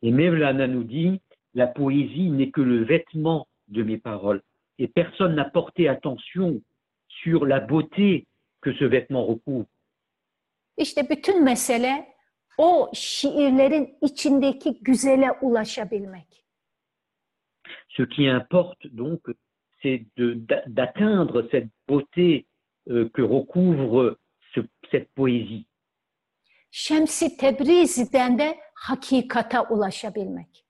[0.03, 1.20] Et Mevlana nous dit,
[1.55, 4.42] la poésie n'est que le vêtement de mes paroles.
[4.78, 6.61] Et personne n'a porté attention
[7.09, 8.26] sur la beauté
[8.62, 9.66] que ce vêtement recouvre.
[10.76, 12.14] İşte bütün mesele
[12.59, 16.44] o şiirlerin içindeki güzele ulaşabilmek.
[17.96, 19.20] Ce qui importe donc,
[19.82, 20.05] c'est
[20.66, 22.46] d'atteindre cette beauté
[22.88, 24.16] euh, que recouvre
[24.55, 25.64] ce- cette poésie.
[26.70, 30.64] Şemsi Tebrizi'den de hakikata ulaşabilmek.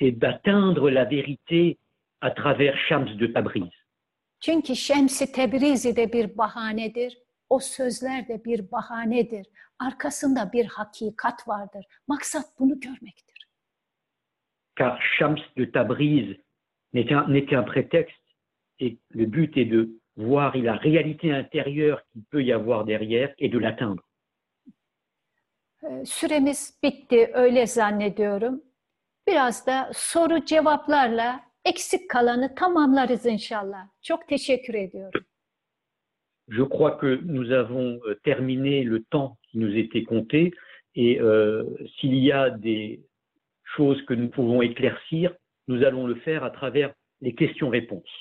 [0.00, 1.76] Et d'atteindre la vérité
[2.20, 3.72] à travers Shams de Tabriz.
[4.40, 7.18] Çünkü Şemsi Tebrizi de bir bahanedir.
[7.48, 9.46] O sözler de bir bahanedir.
[9.78, 11.84] Arkasında bir hakikat vardır.
[12.08, 13.48] Maksat bunu görmektir.
[14.78, 16.36] Car Shams de Tabriz
[16.92, 18.22] n'est qu'un prétexte
[18.80, 23.48] et le but est de voir la réalité intérieure qu'il peut y avoir derrière et
[23.52, 24.02] de l'atteindre.
[25.82, 28.62] Ee, Süremiz bitti öyle zannediyorum.
[29.28, 33.88] Biraz da soru cevaplarla eksik kalanı tamamlarız inşallah.
[34.02, 35.20] Çok teşekkür ediyorum.
[36.48, 40.50] Je crois que nous avons euh, terminé le temps qui nous était compté
[40.94, 41.64] et euh,
[42.00, 43.00] s'il y a des
[43.76, 45.36] choses que nous pouvons éclaircir,
[45.68, 48.14] nous allons le faire à travers les questions-réponses.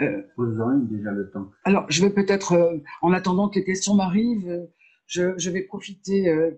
[0.00, 1.50] Euh, Vous aurez déjà le temps.
[1.64, 4.68] alors, je vais peut-être, euh, en attendant que les questions m'arrivent,
[5.06, 6.50] je, je vais profiter euh,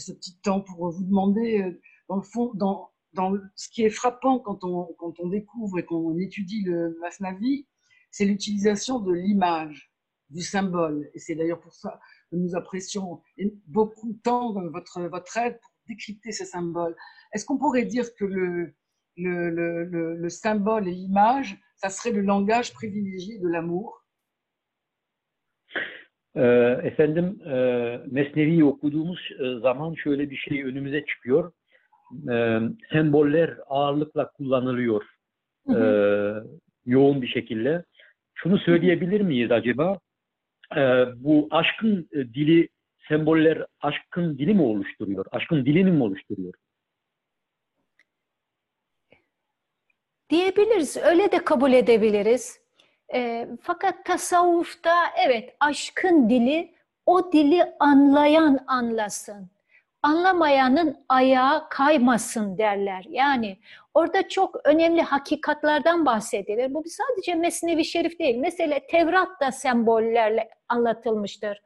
[0.00, 3.90] ce petit temps pour vous demander, euh, dans le fond, dans, dans ce qui est
[3.90, 7.66] frappant quand on, quand on découvre et qu'on étudie le Masnavi,
[8.10, 9.92] c'est l'utilisation de l'image,
[10.30, 11.10] du symbole.
[11.14, 13.22] Et c'est d'ailleurs pour ça que nous apprécions
[13.66, 16.96] beaucoup tant votre, votre aide pour décrypter ces symboles.
[17.32, 18.74] Est-ce qu'on pourrait dire que le,
[19.16, 24.01] le, le, le symbole et l'image, ça serait le langage privilégié de l'amour?
[26.36, 27.54] Ee, efendim e,
[28.06, 31.52] Mesnevi'yi okuduğumuz e, zaman şöyle bir şey önümüze çıkıyor.
[32.32, 32.60] E,
[32.92, 35.04] semboller ağırlıkla kullanılıyor
[35.68, 35.80] e,
[36.86, 37.84] yoğun bir şekilde.
[38.34, 39.98] Şunu söyleyebilir miyiz acaba?
[40.76, 40.80] E,
[41.16, 42.68] bu aşkın e, dili,
[43.08, 45.26] semboller aşkın dili mi oluşturuyor?
[45.30, 46.54] Aşkın dilini mi oluşturuyor?
[50.30, 52.61] Diyebiliriz, öyle de kabul edebiliriz.
[53.14, 54.94] E, fakat tasavvufta
[55.26, 56.74] evet aşkın dili
[57.06, 59.50] o dili anlayan anlasın.
[60.02, 63.04] Anlamayanın ayağı kaymasın derler.
[63.08, 63.58] Yani
[63.94, 66.74] orada çok önemli hakikatlardan bahsedilir.
[66.74, 68.36] Bu sadece Mesnevi Şerif değil.
[68.36, 71.62] Mesela Tevrat da sembollerle anlatılmıştır.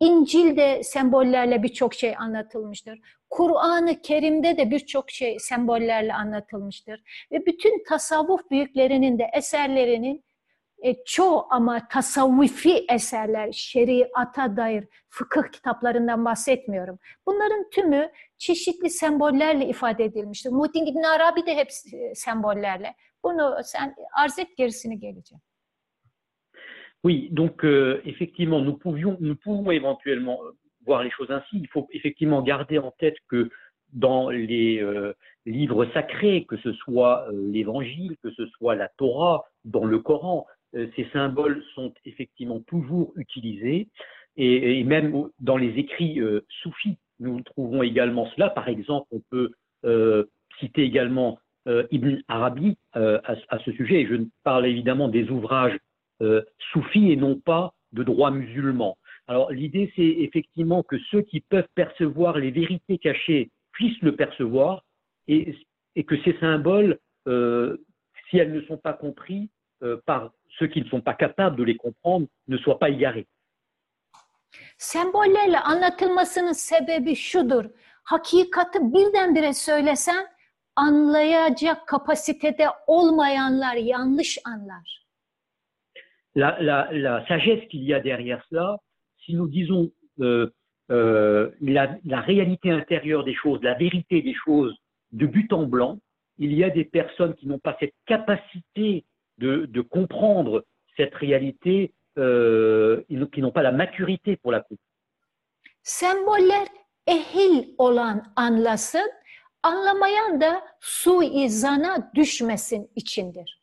[0.00, 3.00] İncil de sembollerle birçok şey anlatılmıştır.
[3.30, 7.02] Kur'an-ı Kerim'de de birçok şey sembollerle anlatılmıştır.
[7.32, 10.24] Ve bütün tasavvuf büyüklerinin de eserlerinin
[10.84, 16.98] e, çoğu ama tasavvufi eserler, şeriata dair fıkıh kitaplarından bahsetmiyorum.
[17.26, 20.50] Bunların tümü çeşitli sembollerle ifade edilmiştir.
[20.50, 21.68] Muhittin İbn Arabi de hep
[22.14, 22.94] sembollerle.
[23.24, 25.40] Bunu sen arz et gerisini geleceğim.
[27.04, 30.50] Oui, donc euh, effectivement, nous pouvions, nous pouvons éventuellement euh,
[30.84, 31.56] voir les choses ainsi.
[31.58, 33.50] Il faut effectivement garder en tête que
[33.92, 35.14] dans les euh,
[35.46, 40.46] livres sacrés, que ce soit euh, l'Évangile, que ce soit la Torah, dans le Coran,
[40.72, 43.88] ces symboles sont effectivement toujours utilisés.
[44.36, 48.50] Et, même dans les écrits euh, soufis, nous trouvons également cela.
[48.50, 49.52] Par exemple, on peut
[49.84, 50.24] euh,
[50.60, 51.38] citer également
[51.90, 54.00] Ibn Arabi à, ce sujet.
[54.00, 55.76] Et je parle évidemment des ouvrages
[56.72, 58.96] soufis et non pas de droit musulman.
[59.26, 64.82] Alors l'idée, c'est effectivement que ceux qui peuvent percevoir les vérités cachées puissent le percevoir
[65.26, 65.54] et,
[65.94, 69.50] et que ces symboles, si elles ne sont pas compris
[70.06, 73.26] par ceux qui ne sont pas capables de les comprendre ne soient pas égarés.
[74.78, 77.64] Sembollerle anlatılmasının sebebi şudur.
[78.04, 80.26] Hakikati birdenbire söylesen
[80.76, 85.04] anlayacak kapasitede olmayanlar yanlış anlar.
[86.36, 88.78] La, la, la sagesse qu'il y a derrière cela,
[89.18, 90.50] si nous disons euh,
[90.90, 94.76] euh, la, la réalité intérieure des choses, la vérité des choses
[95.12, 95.98] de but en blanc,
[96.38, 99.04] il y a des personnes qui n'ont pas cette capacité
[99.38, 100.64] de, de comprendre
[100.96, 104.80] cette réalité, euh, qui n'ont pas la maturité pour la coupe.
[105.82, 106.66] Semboller
[107.06, 109.10] ehil olan anlasın,
[109.62, 113.58] anlamayan da suizana düşmesin içindir.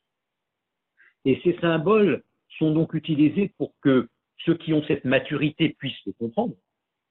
[1.26, 2.24] Et ces symboles
[2.60, 4.08] sont donc utilisés pour que
[4.46, 6.56] ceux qui ont cette maturité puissent le comprendre,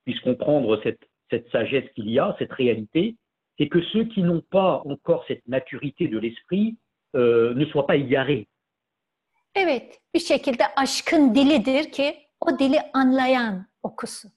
[0.05, 1.01] puissent comprendre cette,
[1.31, 3.17] cette sagesse qu'il y a, cette réalité,
[3.59, 6.77] et que ceux qui n'ont pas encore cette maturité de l'esprit
[7.17, 8.49] euh, ne soient pas égarés
[9.55, 14.33] Evet, bir şekilde aşkın dilidir ki o dili anlayan okusun.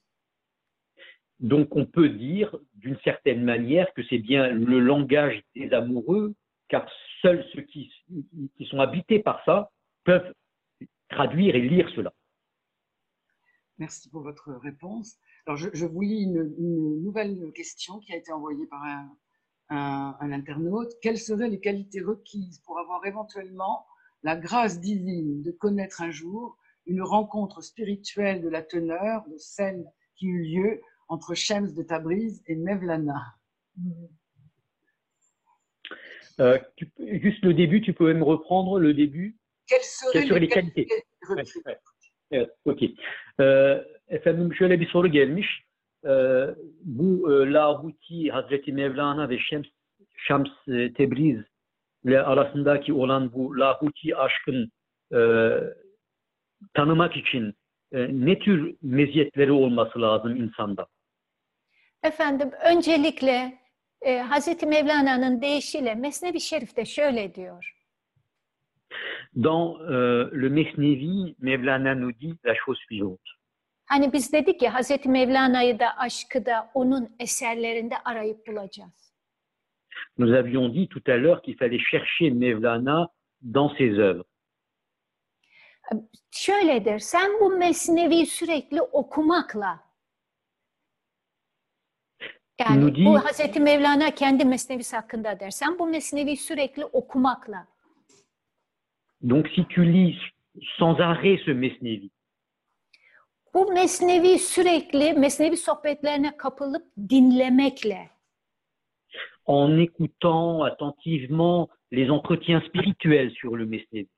[1.39, 6.33] Donc on peut dire d'une certaine manière que c'est bien le langage des amoureux,
[6.67, 6.87] car
[7.21, 7.91] seuls ceux qui,
[8.57, 9.69] qui sont habités par ça
[10.03, 10.33] peuvent
[11.09, 12.11] traduire et lire cela.
[13.77, 15.19] Merci pour votre réponse.
[15.45, 19.17] Alors je, je vous lis une, une, nouvelle question qui a été envoyée par un,
[19.69, 20.91] un, un internaute.
[21.01, 23.85] Quelles seraient les qualités requises pour avoir éventuellement
[24.23, 26.57] la grâce divine de connaître un jour
[26.87, 29.83] une rencontre spirituelle de la teneur de celle
[30.15, 33.21] qui eut lieu entre Shems de Tabriz et Mevlana.
[36.39, 36.89] Euh, tu,
[37.21, 39.37] juste le début, tu peux me reprendre le début
[39.67, 40.87] Quelles seraient, seraient les, les qualités,
[42.31, 42.83] evet, ok.
[43.39, 45.63] Ee, efendim şöyle bir soru gelmiş.
[46.05, 46.45] Ee,
[46.83, 49.67] bu e, Lahuti, Hazreti Mevlana ve Şems,
[50.15, 51.37] Şams e, Tebriz
[52.07, 54.71] ile arasındaki olan bu lahuti aşkın
[55.13, 55.19] e,
[56.73, 57.53] tanımak için
[57.91, 60.87] e, ne tür meziyetleri olması lazım insanda?
[62.03, 63.57] Efendim öncelikle
[64.01, 67.73] e, Hazreti Mevlana'nın deyişiyle Mesnevi Şerif'te şöyle diyor.
[69.35, 73.19] Dans euh, le Mesnevi, Mevlana nous dit la chose suivante.
[73.85, 79.06] Hani biz dedik ki Hazreti Mevlana'yı da aşkı da onun eserlerinde arayıp bulacağız.
[80.17, 83.09] Nous avions dit tout à l'heure qu'il fallait chercher Mevlana
[83.41, 84.25] dans ses œuvres.
[86.31, 89.79] Şöyledir, sen bu mesnevi sürekli okumakla,
[92.59, 97.67] yani dit, bu Hazreti Mevlana kendi mesnevisi hakkında der, sen bu mesnevi sürekli okumakla.
[99.21, 100.17] Donc si tu lis
[100.79, 102.09] sans arrêt ce mesnevi,
[103.53, 108.09] bu mesnevi sürekli mesnevi sohbetlerine kapılıp dinlemekle,
[109.47, 114.09] en écoutant attentivement les entretiens spirituels sur le Mesnevi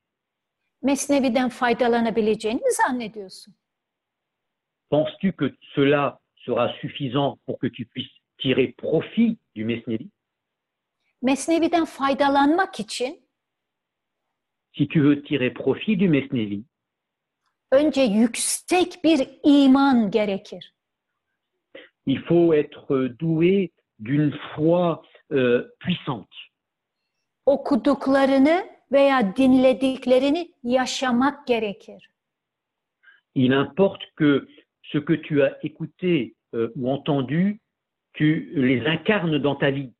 [0.82, 3.54] Mesnevi'den faydalanabileceğini mi zannediyorsun?
[4.90, 10.10] Penses-tu que cela sera suffisant pour que tu puisses tirer profit du Mesnevi?
[11.22, 13.20] Mesnevi'den faydalanmak için
[14.78, 16.64] Si tu veux tirer profit du Mesnevi,
[17.72, 20.74] önce yüksek bir iman gerekir.
[22.06, 25.02] il faut être doué d'une foi
[25.32, 26.36] euh, puissante.
[27.46, 32.10] Okuduklarını veya dinlediklerini yaşamak gerekir.
[33.36, 34.48] Il importe que
[34.82, 37.60] ce que tu as écouté euh, ou entendu,
[38.14, 39.94] tu les incarnes dans ta vie.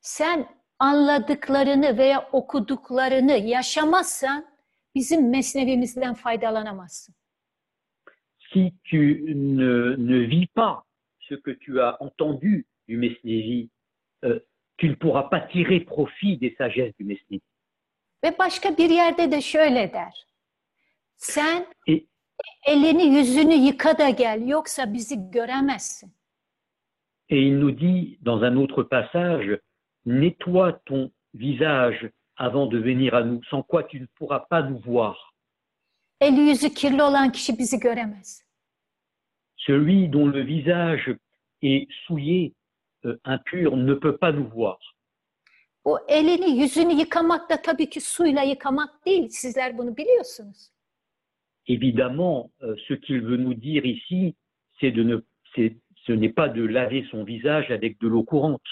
[0.00, 0.46] Sen
[0.78, 4.46] anladıklarını veya okuduklarını yaşamazsan
[4.94, 7.14] bizim mesnevimizden faydalanamazsın.
[8.52, 10.82] Si tu ne, ne vis pas
[11.28, 13.68] ce que tu as entendu du Mesnevi,
[14.24, 14.40] euh,
[14.78, 17.40] tu ne pourras pas tirer profit des sagesses du Mesnevi.
[18.24, 20.26] Ve başka bir yerde de şöyle der.
[21.16, 22.06] Sen E-
[22.66, 26.10] elini yüzünü yıka da gel yoksa bizi göremezsin.
[27.28, 29.58] Et il nous dit dans un autre passage,
[30.06, 34.78] nettoie ton visage avant de venir à nous, sans quoi tu ne pourras pas nous
[34.86, 35.32] voir.
[36.20, 38.42] Eli yüzü kirli olan kişi bizi göremez.
[39.56, 41.16] Celui dont le visage
[41.62, 42.52] est souillé,
[43.24, 44.78] impur, ne peut pas nous voir.
[45.84, 49.28] O elini yüzünü yıkamak da tabii ki suyla yıkamak değil.
[49.28, 50.68] Sizler bunu biliyorsunuz.
[51.68, 54.34] Évidemment, euh, ce qu'il veut nous dire ici,
[54.80, 55.16] c'est de ne,
[55.54, 55.76] c'est-
[56.06, 58.68] ce n'est pas de laver son visage avec de l'eau courante.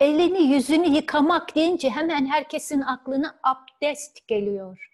[0.00, 4.84] Elini yüzünü yıkamak deyince hemen herkesin aklına abdest geliyor.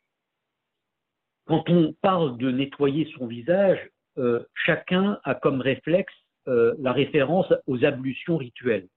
[1.47, 6.15] Quand on parle de nettoyer son visage, euh, chacun a comme réflexe
[6.49, 8.89] euh, la référence aux ablutions rituelles.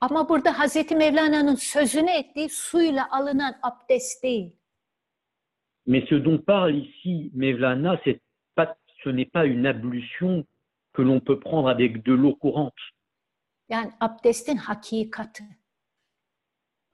[0.00, 4.52] Ama burada Hazreti Mevlana'nın sözünü ettiği suyla alınan abdest değil.
[5.86, 8.00] Mais ce dont parle ici Mevlana,
[8.56, 10.44] pas, ce n'est pas une ablution
[10.94, 12.80] que l'on peut prendre avec de l'eau courante,
[13.68, 15.44] Yani abdestin hakikati.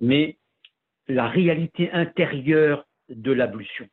[0.00, 0.36] mais
[1.08, 3.88] la réalité intérieure de l'ablution.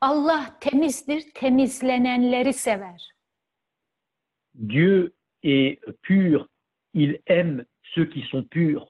[0.00, 3.00] Allah temizdir, temizlenenleri sever.
[4.54, 6.48] Dieu est pur,
[6.94, 8.88] il aime ceux qui sont purs.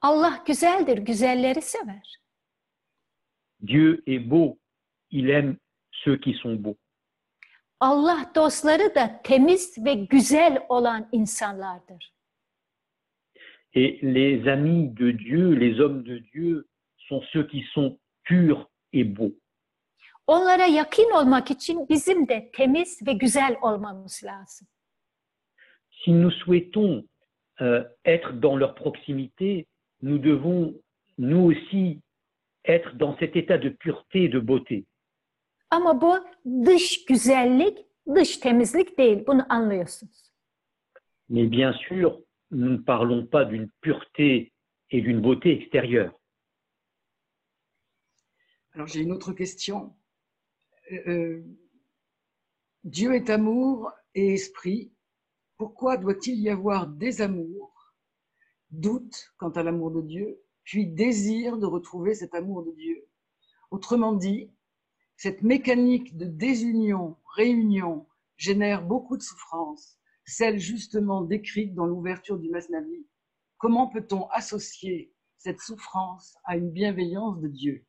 [0.00, 2.02] Allah güzeldir, güzelleri sever.
[3.60, 4.58] Dieu est beau,
[5.10, 5.56] il aime
[6.04, 6.78] ceux qui sont beaux.
[7.80, 12.12] Allah dostları da temiz ve güzel olan insanlardır.
[13.74, 19.04] Et les amis de Dieu, les hommes de Dieu, sont ceux qui sont purs et
[19.04, 19.34] beaux.
[20.26, 24.68] Onlara yakın olmak için bizim de temiz ve güzel olmamız lazım.
[25.90, 27.04] Si nous souhaitons
[27.60, 29.66] euh, être dans leur proximité,
[30.02, 30.74] nous devons
[31.18, 32.00] nous aussi
[32.64, 34.84] être dans cet état de pureté et de beauté.
[35.70, 36.14] Ama bu
[36.66, 37.78] dış güzellik,
[38.14, 39.26] dış temizlik değil.
[39.26, 40.32] Bunu anlıyorsunuz.
[41.28, 42.20] Mais bien sûr,
[42.50, 44.52] nous ne parlons pas d'une pureté
[44.90, 46.12] et d'une beauté extérieure.
[48.74, 49.95] Alors j'ai une autre question.
[50.92, 51.44] Euh, euh,
[52.84, 54.92] Dieu est amour et esprit.
[55.56, 57.94] Pourquoi doit-il y avoir désamour,
[58.70, 63.08] doute quant à l'amour de Dieu, puis désir de retrouver cet amour de Dieu?
[63.70, 64.52] Autrement dit,
[65.16, 68.06] cette mécanique de désunion, réunion
[68.36, 73.06] génère beaucoup de souffrance, celle justement décrite dans l'ouverture du Masnavi.
[73.58, 77.86] Comment peut-on associer cette souffrance à une bienveillance de Dieu?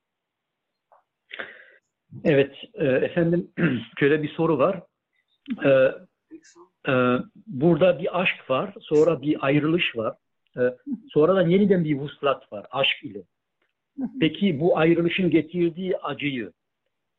[2.24, 3.52] Evet, e, efendim
[4.00, 4.82] şöyle bir soru var.
[5.66, 5.70] E,
[6.92, 7.18] e,
[7.48, 10.16] burada bir aşk var, sonra bir ayrılış var.
[10.58, 10.62] E,
[11.10, 13.24] sonradan yeniden bir vuslat var aşk ile.
[14.20, 16.52] Peki bu ayrılışın getirdiği acıyı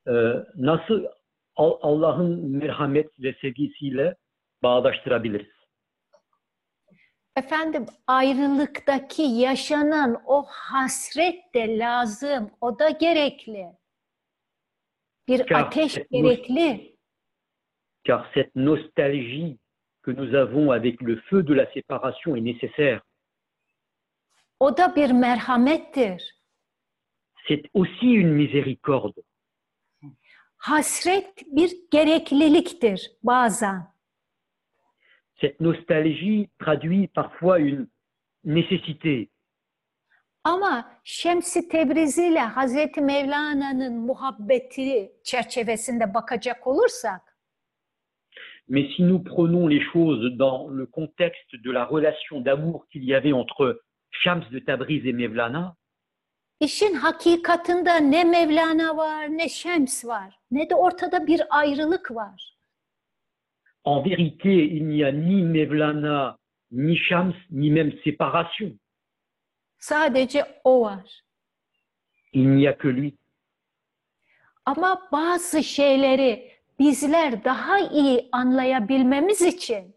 [0.09, 0.13] e,
[0.57, 1.05] nasıl
[1.57, 4.17] Al- Allah'ın merhamet ve sevgisiyle
[4.63, 5.59] bağdaştırabiliriz?
[7.37, 12.51] Efendim ayrılıktaki yaşanan o hasret de lazım.
[12.61, 13.67] O da gerekli.
[15.29, 16.97] Bir Ya, ateş bu- gerekli.
[18.07, 19.59] Car cette nostalgie
[20.03, 23.01] que nous avons avec le feu de la séparation est nécessaire.
[24.61, 26.21] O da bir merhamettir.
[27.49, 29.23] C'est aussi une miséricorde.
[30.59, 33.83] Hasret bir gerekliliktir bazen.
[35.41, 37.87] Cette nostalgie traduit parfois une
[38.45, 39.29] nécessité.
[40.49, 47.21] Ama Şems-i Tebrizi ile Hazreti Mevlana'nın muhabbeti çerçevesinde bakacak olursak,
[48.69, 53.15] Mais si nous prenons les choses dans le contexte de la relation d'amour qu'il y
[53.15, 53.81] avait entre
[54.11, 55.77] Shams de Tabriz et Mevlana,
[56.61, 62.55] İşin hakikatında ne Mevlana var, ne Şems var, ne de ortada bir ayrılık var.
[63.85, 66.37] en vérité, il n'y a ni Mevlana,
[66.71, 68.73] ni Shams, ni même séparation.
[69.79, 71.23] Sadece o var.
[72.33, 73.15] Il n'y a que lui.
[74.65, 79.97] Ama bazı şeyleri bizler daha iyi anlayabilmemiz için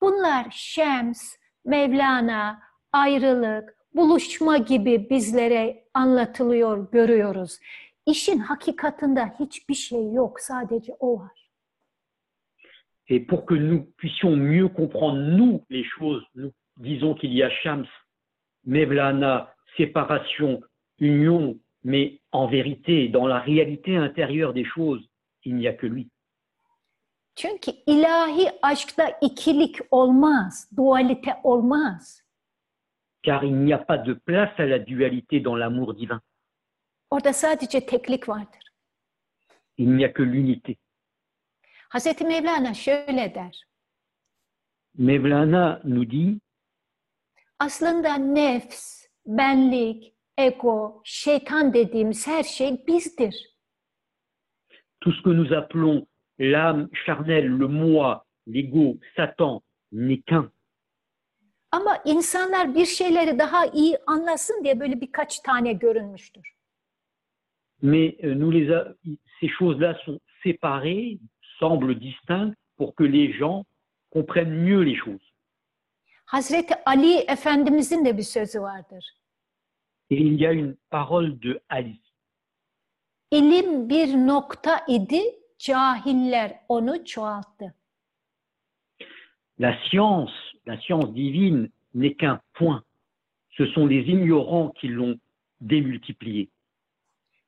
[0.00, 2.62] bunlar Şems, Mevlana,
[2.92, 7.58] ayrılık, buluşma gibi bizlere anlatılıyor, görüyoruz.
[8.06, 11.50] İşin hakikatında hiçbir şey yok, sadece o var.
[13.10, 17.50] Et pour que nous puissions mieux comprendre, nous, les choses, nous disons qu'il y a
[17.50, 17.88] Shams,
[18.68, 20.60] Mevlana, séparation,
[20.98, 25.08] union, mais en vérité, dans la réalité intérieure des choses,
[25.44, 26.10] il n'y a que lui.
[27.34, 30.70] Çünkü ilahi aşkta ikilik olmaz.
[33.22, 36.20] Car il n'y a pas de place à la dualité dans l'amour divin.
[37.10, 38.62] Orada sadece teklik vardır.
[39.78, 40.76] Il n'y a que l'unité.
[41.88, 43.62] Hazreti Mevlana şöyle der.
[44.98, 46.40] Mevlana nous dit,
[47.58, 53.54] Aslında nefs, benlik, ego, şeytan dediğimiz her şey bizdir.
[55.00, 56.06] tout ce que nous appelons
[56.40, 59.60] l'âme charnelle, le moi, l'ego, Satan,
[59.92, 60.50] n'est qu'un.
[61.72, 66.54] Ama insanlar bir şeyleri daha iyi anlasın diye böyle birkaç tane görünmüştür.
[67.82, 68.94] Mais euh, nous les a-
[69.40, 71.18] ces choses-là sont séparées,
[71.60, 73.64] semblent distinctes, pour que les gens
[74.10, 75.27] comprennent mieux les choses.
[76.28, 79.14] Hazreti Ali Efendimizin de bir sözü vardır.
[80.10, 82.00] İl y a une parole de Ali.
[83.30, 85.22] İlim bir nokta idi,
[85.58, 87.74] cahiller onu çoğalttı.
[89.60, 90.32] La science,
[90.68, 92.82] la science divine n'est qu'un point.
[93.50, 95.20] Ce sont les ignorants qui l'ont
[95.60, 96.48] démultiplié.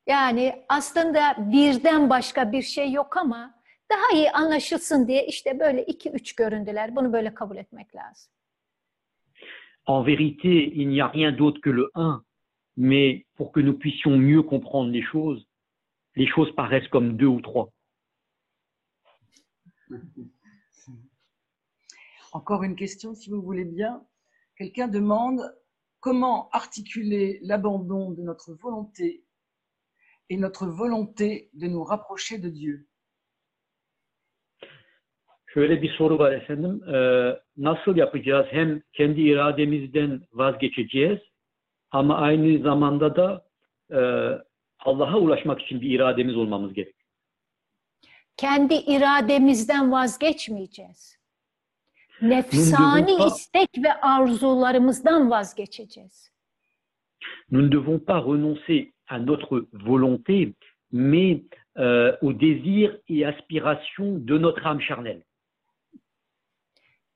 [0.07, 6.09] Yani aslında birden başka bir şey yok ama daha iyi anlaşılsın diye işte böyle iki
[6.09, 6.95] üç göründüler.
[6.95, 8.31] Bunu böyle kabul etmek lazım.
[9.85, 12.23] En vérité, il n'y a rien d'autre que le un,
[12.77, 15.47] mais pour que nous puissions mieux comprendre les choses,
[16.15, 17.71] les choses paraissent comme deux ou trois.
[22.33, 24.05] Encore une question, si vous voulez bien.
[24.55, 25.41] Quelqu'un demande
[25.99, 29.25] comment articuler l'abandon de notre volonté
[30.29, 32.87] et notre volonté de nous rapprocher de Dieu.
[35.53, 36.83] Şöyle bir soru var efendim.
[36.93, 38.45] Ee, nasıl yapacağız?
[38.49, 41.19] Hem kendi irademizden vazgeçeceğiz
[41.91, 43.45] ama aynı zamanda da
[43.91, 43.99] e,
[44.79, 46.95] Allah'a ulaşmak için bir irademiz olmamız gerek.
[48.37, 51.17] Kendi irademizden vazgeçmeyeceğiz.
[52.21, 56.31] Nefsani istek ve arzularımızdan vazgeçeceğiz.
[57.51, 60.53] Nous ne devons pas renoncer à notre volonté,
[60.91, 61.43] mais
[61.77, 65.23] euh, aux désirs et aspirations de notre âme charnelle.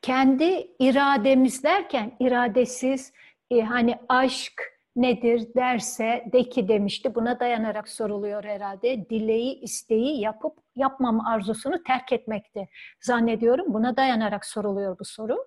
[0.05, 3.13] Kendi irademiz derken iradesiz
[3.51, 4.61] e, hani aşk
[4.95, 7.15] nedir derse de ki demişti.
[7.15, 9.09] Buna dayanarak soruluyor herhalde.
[9.09, 12.67] Dileği, isteği yapıp yapmama arzusunu terk etmekti.
[13.01, 15.37] Zannediyorum buna dayanarak soruluyor bu soru.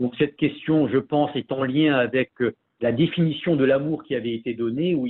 [0.00, 4.14] Donc cette question, je pense, est en lien avec euh, la définition de l'amour qui
[4.14, 5.08] avait été donnée, où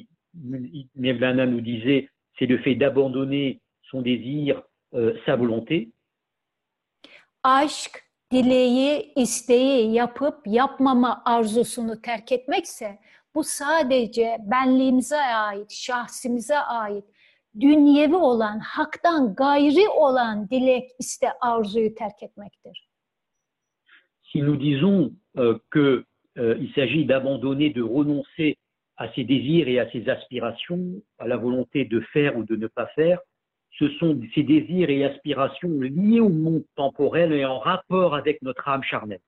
[0.94, 3.60] Mevlana nous disait c'est le fait d'abandonner
[3.90, 4.62] son désir,
[4.94, 5.90] euh, sa volonté.
[7.43, 12.98] Aşk, dileği, isteği yapıp yapmama arzusunu terk etmekse
[13.35, 17.05] bu sadece benliğimize ait, şahsimize ait,
[17.61, 22.89] dünyevi olan, haktan gayri olan dilek, iste, arzuyu terk etmektir.
[24.32, 26.05] Si nous disons euh, que
[26.39, 28.57] euh, il s'agit d'abandonner, de renoncer
[28.97, 32.66] à ses désirs et à ses aspirations, à la volonté de faire ou de ne
[32.66, 33.19] pas faire,
[33.78, 38.69] ce sont ces désirs et aspirations liés au monde temporel et en rapport avec notre
[38.69, 39.20] âme charnelle.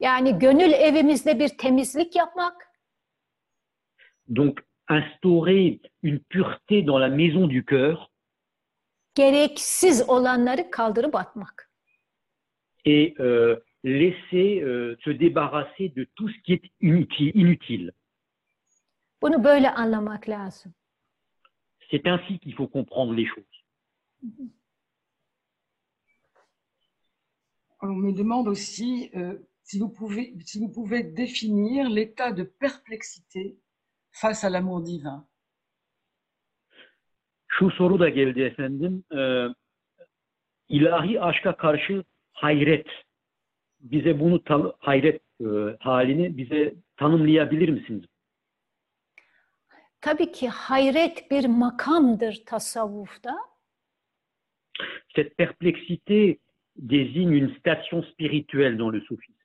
[0.00, 2.54] Yani gönül evimizde bir temizlik yapmak,
[4.28, 8.08] Donc, instaurer une pureté dans la maison du cœur
[9.14, 11.68] gereksiz olanları kaldırıp atmak.
[12.84, 17.32] et euh, laisser euh, se débarrasser de tout ce qui est inutile.
[17.34, 17.92] inutile.
[19.22, 20.74] Bunu böyle anlamak lazım.
[21.92, 23.44] C'est ainsi qu'il faut comprendre les choses.
[27.82, 33.58] On me demande aussi euh, si, vous pouvez, si vous pouvez définir l'état de perplexité
[34.10, 35.26] face à l'amour divin.
[37.48, 39.04] Şu soru da geldi efendim.
[39.12, 39.46] Ee,
[40.68, 42.86] ilahi aşka karşı hayret.
[43.80, 44.42] Bize bunu
[44.78, 45.44] hayret e,
[45.80, 48.04] halini bize tanımlayabilir misiniz?
[50.02, 53.36] Tabii ki hayret bir makamdır tasavvufta.
[55.14, 56.38] Cette perplexité
[56.76, 59.42] désigne une station spirituelle dans le soufisme.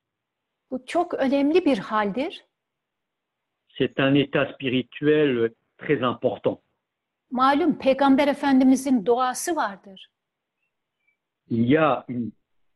[0.72, 2.46] Bu çok önemli bir haldir.
[3.78, 6.60] C'est un état spirituel très important.
[7.32, 10.08] Malum Peygamber Efendimizin duası vardır.
[11.50, 12.32] Il y a une,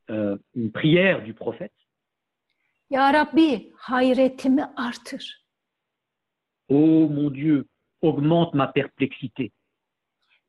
[0.09, 1.73] euh, une prière du prophète.
[2.89, 5.41] Ya Rabbi hayretimi artır.
[6.69, 7.65] Oh mon Dieu,
[8.03, 9.49] augmente ma perplexité.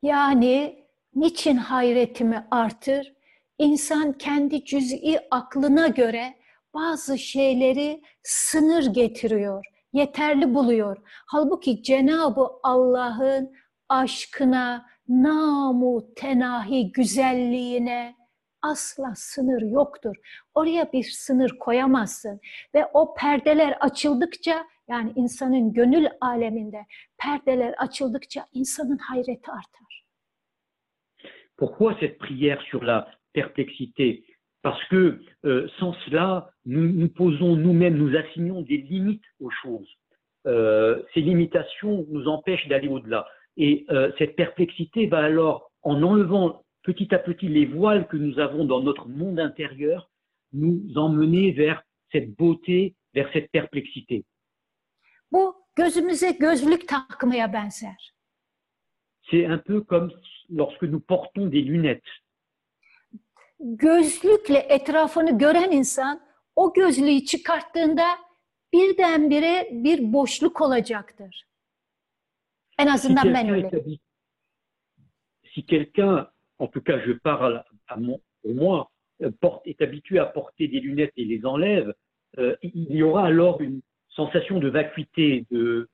[0.01, 0.85] Yani
[1.15, 3.13] niçin hayretimi artır?
[3.59, 6.33] İnsan kendi cüz'i aklına göre
[6.73, 10.97] bazı şeyleri sınır getiriyor, yeterli buluyor.
[11.25, 13.53] Halbuki Cenab-ı Allah'ın
[13.89, 18.15] aşkına, namu tenahi güzelliğine
[18.61, 20.15] asla sınır yoktur.
[20.55, 22.39] Oraya bir sınır koyamazsın
[22.75, 24.65] ve o perdeler açıldıkça
[31.57, 34.25] Pourquoi cette prière sur la perplexité?
[34.61, 39.89] Parce que euh, sans cela, nous nous posons nous-mêmes, nous assignons des limites aux choses.
[40.45, 43.27] Euh, ces limitations nous empêchent d'aller au-delà.
[43.57, 48.39] Et euh, cette perplexité va alors, en enlevant petit à petit les voiles que nous
[48.39, 50.09] avons dans notre monde intérieur,
[50.53, 54.25] nous emmener vers cette beauté, vers cette perplexité.
[55.33, 58.13] Bu gözümüze gözlük takmaya benzer.
[59.31, 60.11] C'est un peu comme
[60.49, 62.09] lorsque nous portons des lunettes.
[63.59, 66.21] Gözlükle etrafını gören insan
[66.55, 68.03] o gözlüğü çıkarttığında
[68.73, 71.43] birdenbire bir boşluk olacaktır.
[72.79, 73.67] En Si azından ben quelqu'un öyle.
[73.67, 73.99] est habi-
[75.55, 76.27] si quelqu'un,
[76.59, 78.87] en tout cas je parle à mon, pour moi,
[79.21, 81.93] euh, porte, est habitué à porter des lunettes et les enlève,
[82.37, 83.81] euh, il y aura alors une
[84.15, 85.87] sensation de vacuité, de,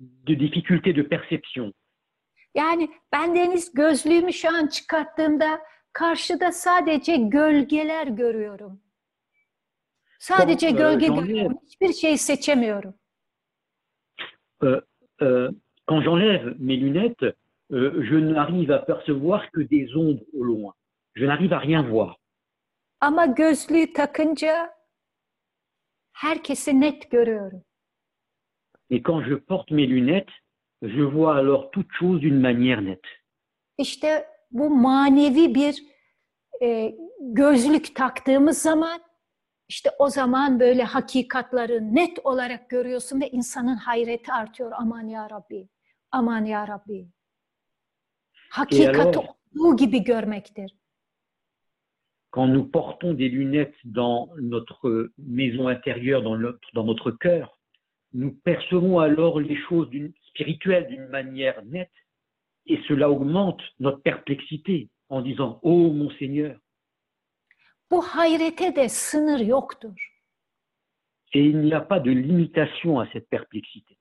[0.00, 1.72] de difficulté de perception.
[2.54, 5.60] Yani ben deniz gözlüğümü şu an çıkarttığımda
[5.92, 8.80] karşıda sadece gölgeler görüyorum.
[10.18, 11.26] Sadece e, gölge Jean-Pierre.
[11.26, 11.58] görüyorum.
[11.66, 12.94] Hiçbir şey seçemiyorum.
[14.62, 14.80] Euh,
[15.20, 15.50] euh,
[15.86, 17.34] quand j'enlève mes lunettes,
[17.72, 20.72] euh, je n'arrive à percevoir que des ombres au loin.
[21.14, 22.16] Je n'arrive à rien voir.
[23.00, 24.74] Ama gözlüğü takınca
[26.14, 27.62] herkesi net görüyorum.
[28.90, 30.34] Et quand je porte mes lunettes,
[30.82, 33.08] je vois alors toute chose d'une manière nette.
[33.78, 35.84] İşte bu manevi bir
[36.62, 39.00] e, gözlük taktığımız zaman
[39.68, 44.72] işte o zaman böyle hakikatları net olarak görüyorsun ve insanın hayreti artıyor.
[44.74, 45.68] Aman ya Rabbi,
[46.10, 47.08] aman ya Rabbi.
[48.50, 49.28] Hakikati alors?
[49.54, 50.76] olduğu gibi görmektir.
[52.34, 57.60] Quand nous portons des lunettes dans notre maison intérieure, dans notre, dans notre cœur,
[58.12, 59.88] nous percevons alors les choses
[60.30, 61.92] spirituelles d'une manière nette
[62.66, 66.58] et cela augmente notre perplexité en disant Oh mon Seigneur.
[71.34, 73.96] Et il n'y a pas de limitation à cette perplexité.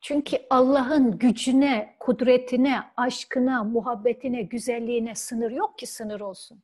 [0.00, 6.62] Çünkü Allah'ın gücüne, kudretine, aşkına, muhabbetine, güzelliğine sınır yok ki sınır olsun.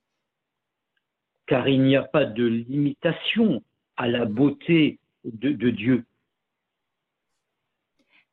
[1.51, 3.63] Car il n'y a pas de limitation
[3.97, 6.05] à la beauté de, de Dieu.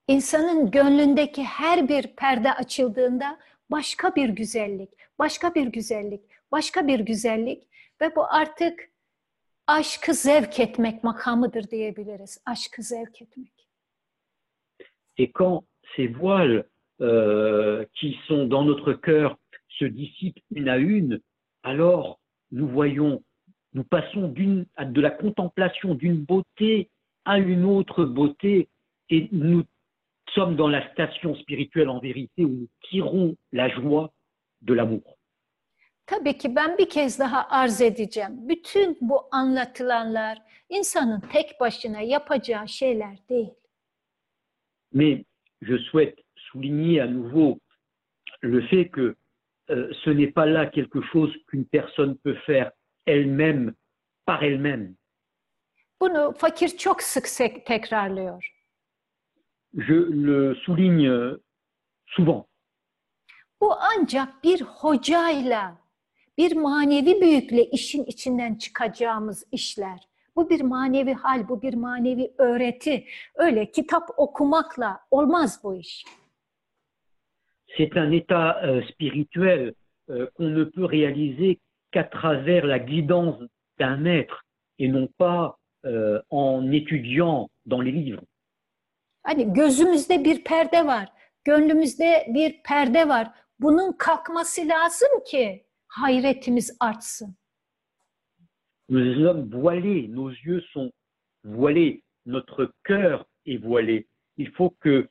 [0.08, 3.40] İnsanın gönlündeki her bir perde açıldığında
[3.72, 4.90] başka bir güzellik,
[5.20, 6.22] başka bir güzellik,
[6.52, 7.64] başka bir güzellik
[8.02, 8.90] ve bu artık
[9.68, 12.42] aşkı zevk etmek makamıdır diyebiliriz.
[12.46, 13.68] Aşkı zevk etmek.
[15.18, 15.64] Et quand
[15.96, 16.64] ces voiles
[17.02, 19.38] euh, qui sont dans notre cœur
[19.70, 21.22] se dissipent une à une,
[21.64, 22.20] alors
[22.52, 23.24] nous voyons,
[23.74, 24.34] nous passons
[24.76, 26.90] à de la contemplation d'une beauté
[27.26, 28.70] à une autre beauté
[29.10, 29.64] et nous
[30.34, 34.14] sommes dans la station spirituelle en vérité où nous tirons la joie
[34.62, 35.18] de l'amour.
[36.08, 38.50] Tabii ki ben bir kez daha arz edeceğim.
[38.50, 40.38] Bütün bu anlatılanlar
[40.70, 43.50] insanın tek başına yapacağı şeyler değil.
[44.94, 45.24] Mais
[45.62, 47.60] je souhaite souligner à nouveau
[48.44, 49.16] le fait que
[49.70, 52.72] euh, ce n'est pas là quelque chose qu'une personne peut faire
[53.06, 53.74] elle-même,
[54.26, 54.96] par elle-même.
[56.02, 58.54] Bunu fakir çok sık tekrarlıyor.
[59.74, 61.44] Je le souligne euh,
[62.06, 62.48] souvent.
[63.62, 65.78] Bu ancak bir hocayla,
[66.38, 70.08] bir manevi büyükle işin içinden çıkacağımız işler.
[70.36, 73.06] Bu bir manevi hal, bu bir manevi öğreti.
[73.36, 76.06] Öyle kitap okumakla olmaz bu iş.
[77.78, 79.74] C'est un état euh, spirituel
[80.10, 81.60] euh, qu'on ne peut réaliser
[81.92, 83.40] qu'à travers la guidance
[83.78, 84.46] d'un maître
[84.80, 88.24] et non pas euh, en étudiant dans les livres.
[89.24, 91.10] Hani gözümüzde bir perde var,
[91.44, 93.28] gönlümüzde bir perde var.
[93.60, 97.36] Bunun kalkması lazım ki hayretimiz artsın.
[98.90, 100.92] Nous sommes voilés, nos yeux sont
[101.44, 104.08] voilés, notre cœur est voilé.
[104.38, 105.10] Il faut que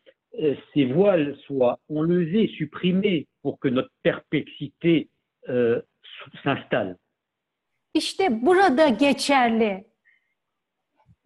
[0.74, 5.08] ces voiles soient enlevés, supprimés pour que notre perplexité
[5.48, 5.82] euh,
[6.42, 6.96] s'installe.
[7.94, 9.84] İşte burada geçerli.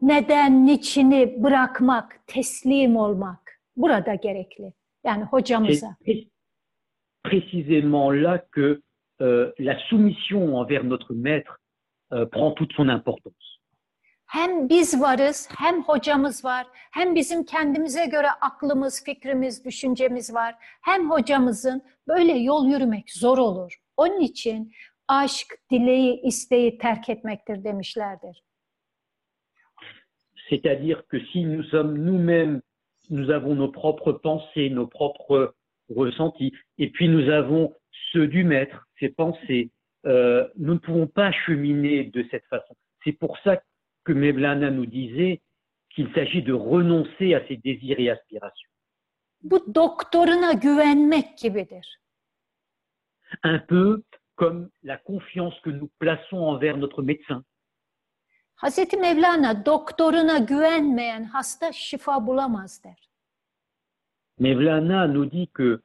[0.03, 4.73] Neden, niçini bırakmak, teslim olmak burada gerekli?
[5.05, 5.97] Yani C'est hocamıza.
[6.07, 6.29] pré-
[7.25, 8.81] précisément là que
[9.21, 11.59] euh, la soumission envers notre maître
[12.13, 13.40] euh, prend toute son importance.
[14.33, 20.55] Hem biz varız, hem hocamız var, hem bizim kendimize göre aklımız, fikrimiz, düşüncemiz var.
[20.83, 23.75] Hem hocamızın böyle yol yürümek zor olur.
[23.97, 24.73] Onun için
[25.09, 28.43] aşk, dileği, isteği terk etmektir demişlerdir.
[30.51, 32.61] C'est-à-dire que si nous sommes nous-mêmes,
[33.11, 35.55] nous avons nos propres pensées, nos propres
[35.97, 37.73] ressentis, et puis nous avons
[38.13, 39.71] ceux du maître, ses pensées,
[40.07, 42.75] euh, nous ne pouvons pas cheminer de cette façon.
[43.05, 43.70] C'est pour ça que
[44.09, 45.41] Mevlana nous disait
[45.91, 48.71] qu'il s'agit de renoncer à ses désirs et aspirations.
[49.43, 51.85] Bu doktoruna güvenmek gibidir.
[53.43, 54.03] Un peu
[54.37, 57.43] comme la confiance que nous plaçons envers notre médecin.
[58.57, 63.11] Hazreti Mevlana doktoruna güvenmeyen hasta şifa bulamaz der.
[64.39, 65.83] Mevlana nous dit que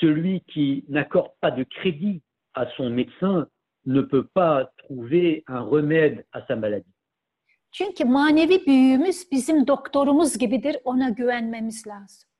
[0.00, 2.22] celui qui n'accorde pas de crédit
[2.54, 3.46] à son médecin
[3.86, 6.93] ne peut pas trouver un remède à sa maladie.
[7.76, 12.30] Çünkü manevi büyüğümüz bizim doktorumuz gibidir, ona güvenmemiz lazım.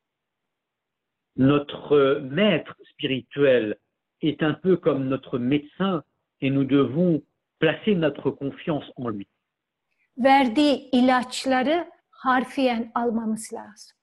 [1.36, 3.74] Notre maître spirituel
[4.20, 6.02] est un peu comme notre médecin
[6.40, 7.23] et nous devons
[7.61, 9.27] placer notre confiance en lui.
[10.19, 13.97] Verdiği ilaçları harfiyen almamız lazım.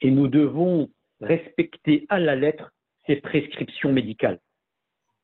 [0.00, 0.88] Et nous devons
[1.22, 2.70] respecter à la lettre
[3.06, 4.38] ses prescriptions médicales.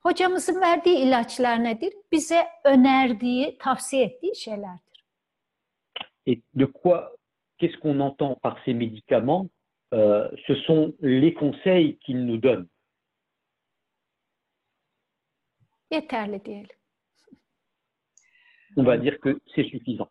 [0.02, 1.92] Hocamızın verdiği ilaçlar nedir?
[2.12, 5.04] Bize önerdiği, tavsiye ettiği şeylerdir.
[6.26, 7.16] Et de quoi,
[7.58, 9.48] qu'est-ce qu'on entend par ces médicaments?
[9.92, 12.68] Euh, Ce sont les conseils qu'il nous donne.
[15.90, 16.76] Yeterli diyelim.
[18.76, 20.08] On va dire que c'est suffisant.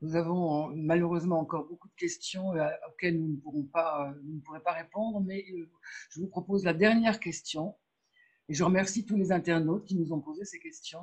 [0.00, 4.36] Nous avons malheureusement encore beaucoup de questions euh, auxquelles nous ne pourrons pas, euh, nous
[4.36, 5.68] ne pas répondre, mais euh,
[6.10, 7.74] je vous propose la dernière question.
[8.48, 11.02] Et je remercie tous les internautes qui nous ont posé ces questions.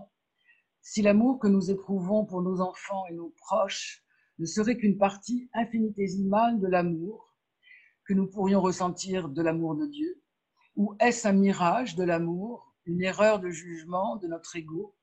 [0.81, 4.01] Si l'amour que nous éprouvons pour nos enfants et nos proches
[4.39, 7.37] ne serait qu'une partie infinitésimale de l'amour
[8.05, 10.21] que nous pourrions ressentir de l'amour de Dieu,
[10.77, 14.95] ou est-ce un mirage de l'amour, une erreur de jugement de notre ego?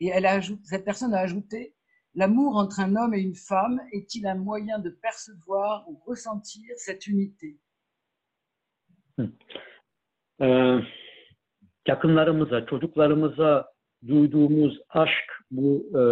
[0.00, 1.75] Et elle ajoute, cette personne a ajouté
[2.16, 7.06] L'amour entre un homme et une femme est-il un moyen de percevoir ou ressentir cette
[7.06, 7.56] unité
[10.40, 10.78] Ee,
[11.88, 13.72] yakınlarımıza, çocuklarımıza
[14.08, 16.02] duyduğumuz aşk bu e,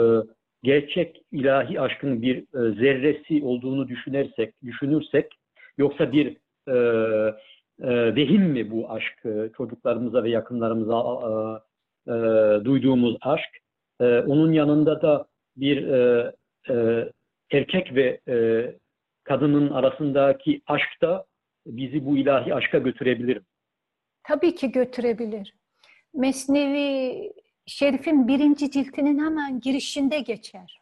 [0.63, 5.33] gerçek ilahi aşkın bir e, zerresi olduğunu düşünürsek, düşünürsek
[5.79, 6.37] yoksa bir
[6.69, 6.75] e,
[8.17, 11.65] vehim mi bu aşk e, çocuklarımıza ve yakınlarımıza
[12.65, 13.51] duyduğumuz aşk?
[14.01, 15.27] Onun yanında da
[15.57, 16.33] bir e,
[16.69, 16.75] e,
[17.51, 18.37] erkek ve e,
[19.25, 21.25] kadının arasındaki aşk da
[21.67, 23.43] bizi bu ilahi aşka götürebilir.
[24.23, 25.55] Tabii ki götürebilir.
[26.15, 27.33] Mesnevi
[27.67, 30.81] Şerif'in birinci ciltinin hemen girişinde geçer.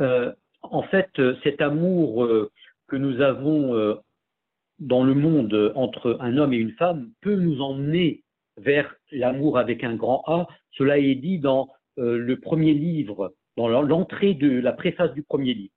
[0.00, 1.10] Euh, en fait,
[1.42, 2.50] cet amour euh,
[2.86, 3.94] que nous avons euh,
[4.78, 8.22] dans le monde entre un homme et une femme peut nous emmener
[8.58, 10.46] vers l'amour avec un grand A.
[10.72, 15.74] Cela est dit dans le premier livre, dans l'entrée de la préface du premier livre.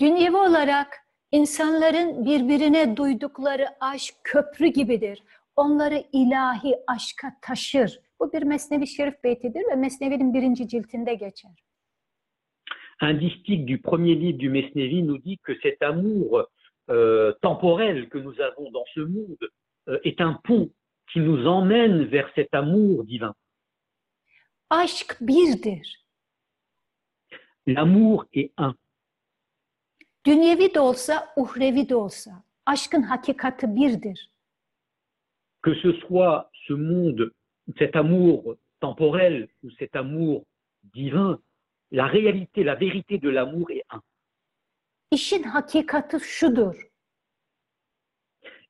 [0.00, 0.96] Dünyevi olarak
[1.32, 5.22] insanların birbirine duydukları aşk köprü gibidir.
[5.56, 8.00] Onları ilahi aşka taşır.
[8.20, 11.50] Bu bir Mesnevi Şerif beytidir ve Mesnevi'nin birinci ciltinde geçer.
[13.02, 16.46] Un distique du premier livre du Mesnevi nous dit que cet amour
[16.88, 19.50] euh, temporel que nous avons dans ce monde
[19.88, 20.70] euh, est un pont
[21.12, 23.34] qui nous emmène vers cet amour divin.
[24.70, 26.06] Aşk birdir.
[27.68, 28.74] L'amour est un.
[30.26, 32.44] Dünyevi de olsa, uhrevi de olsa.
[32.66, 34.30] Aşkın hakikati birdir.
[35.66, 37.32] que ce soit ce monde,
[37.76, 40.44] cet amour temporel ou cet amour
[40.94, 41.40] divin,
[41.90, 44.02] la réalité, la vérité de l'amour est un.
[45.10, 46.74] İşin hakikati şudur.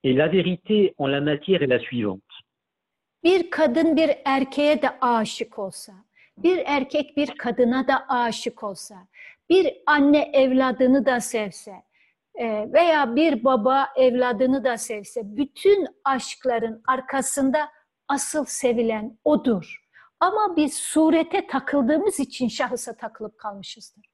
[0.05, 2.26] Et la vérité en la matière est la suivante.
[3.27, 5.93] Bir kadın bir erkeğe de aşık olsa,
[6.39, 8.95] bir erkek bir kadına da aşık olsa,
[9.49, 11.73] bir anne evladını da sevse
[12.35, 17.69] e, veya bir baba evladını da sevse, bütün aşkların arkasında
[18.09, 19.85] asıl sevilen odur.
[20.21, 24.05] Ama biz surete takıldığımız için şahısa takılıp kalmışızdır.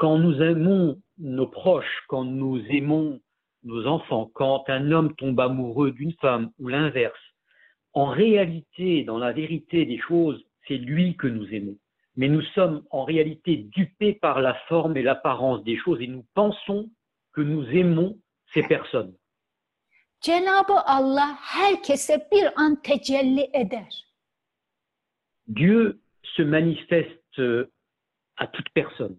[0.00, 3.20] Quand nous aimons nos proches, quand nous aimons
[3.64, 7.20] nos enfants, quand un homme tombe amoureux d'une femme ou l'inverse,
[7.92, 11.76] en réalité, dans la vérité des choses, c'est lui que nous aimons.
[12.16, 16.26] Mais nous sommes en réalité dupés par la forme et l'apparence des choses et nous
[16.34, 16.90] pensons
[17.32, 18.18] que nous aimons
[18.52, 19.14] ces personnes.
[20.20, 24.04] Cenab-ı Allah herkese bir an tecelli eder.
[25.46, 27.72] Dieu se manifeste euh,
[28.36, 29.16] à toute personne.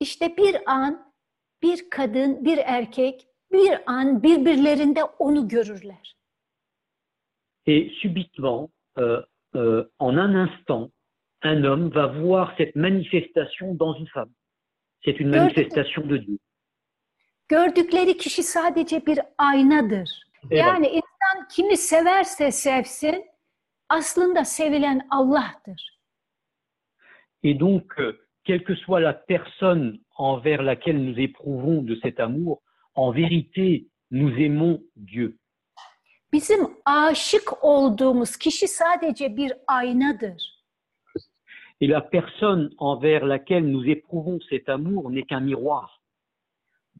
[0.00, 1.09] İşte bir an
[1.62, 6.14] bir kadın, bir erkek bir an birbirlerinde onu görürler.
[7.66, 9.22] Et subitement, euh,
[9.54, 10.90] euh, en un instant,
[11.42, 14.32] un homme va voir cette manifestation dans une femme.
[15.04, 16.38] C'est une manifestation de Dieu.
[17.48, 20.22] Gördükleri kişi sadece bir aynadır.
[20.50, 20.66] Eyvallah.
[20.66, 23.24] Yani insan kimi severse sevsin
[23.88, 26.00] aslında sevilen Allah'tır.
[27.42, 28.12] Et donc, euh,
[28.44, 32.62] quelle que soit la personne envers laquelle nous éprouvons de cet amour,
[32.94, 35.36] en vérité, nous aimons Dieu.
[36.32, 40.60] Bizim aşık olduğumuz kişi sadece bir aynadır.
[41.80, 46.00] Et la personne envers laquelle nous éprouvons cet amour n'est qu'un miroir.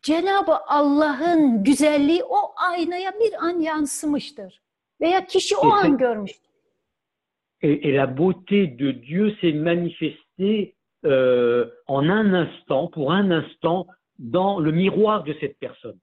[0.02, 4.62] Cenab-ı Allah'ın güzelliği o aynaya bir an yansımıştır.
[5.00, 6.50] Veya kişi o an görmüştür.
[7.62, 13.86] Et, et la beauté de Dieu s'est manifestée euh, en un instant, pour un instant,
[14.18, 15.98] dans le miroir de cette personne.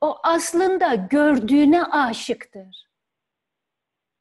[0.00, 2.86] O aslında gördüğüne aşıktır.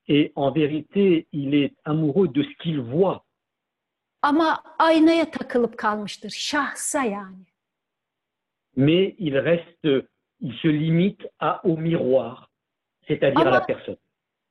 [0.08, 3.22] Et en vérité, il est amoureux de ce qu'il voit.
[4.22, 6.30] Ama aynaya takılıp kalmıştır.
[6.30, 7.46] Şahsa yani.
[8.76, 10.08] mais il reste,
[10.40, 12.52] il se limite à, au miroir,
[13.08, 13.98] c'est-à-dire à la personne.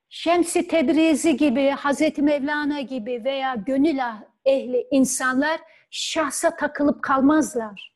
[0.09, 5.59] Şems-i Tebrizi gibi, Hazreti Mevlana gibi veya gönül ah- ehli insanlar
[5.91, 7.91] şahsa takılıp kalmazlar.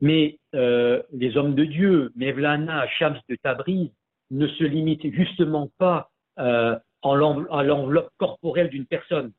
[0.00, 3.90] Mais euh, les hommes de Dieu, Mevlana, Shams de Tabriz,
[4.30, 9.32] ne se limitent justement pas euh, à l'enveloppe corporelle d'une personne.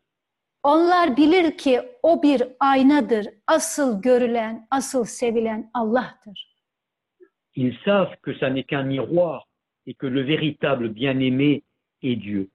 [0.64, 3.27] Onlar bilir ki o bir aynadır.
[3.47, 6.56] Asıl görülen, asıl sevilen Allah'tır.
[7.56, 9.47] Ils savent que ça n'est qu'un miroir
[9.85, 11.61] et que le véritable bien-aimé
[12.02, 12.49] est Dieu.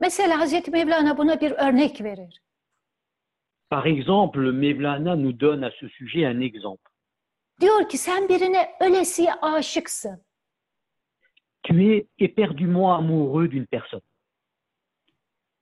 [0.00, 2.42] Mesela Hazreti Mevlana buna bir örnek verir.
[3.70, 6.90] Par exemple, Mevlana nous donne à ce sujet un exemple.
[7.60, 10.26] Diyor ki sen birine ölesiye aşıksın.
[11.62, 14.02] Tu es éperdument amoureux d'une personne.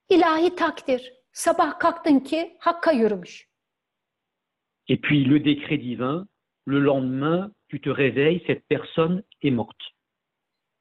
[0.09, 1.13] İlahi takdir.
[1.33, 3.49] Sabah kalktın ki Hakk'a yürümüş.
[4.89, 6.29] Et puis le décret divin,
[6.67, 9.85] le lendemain, tu te réveilles, cette personne est morte.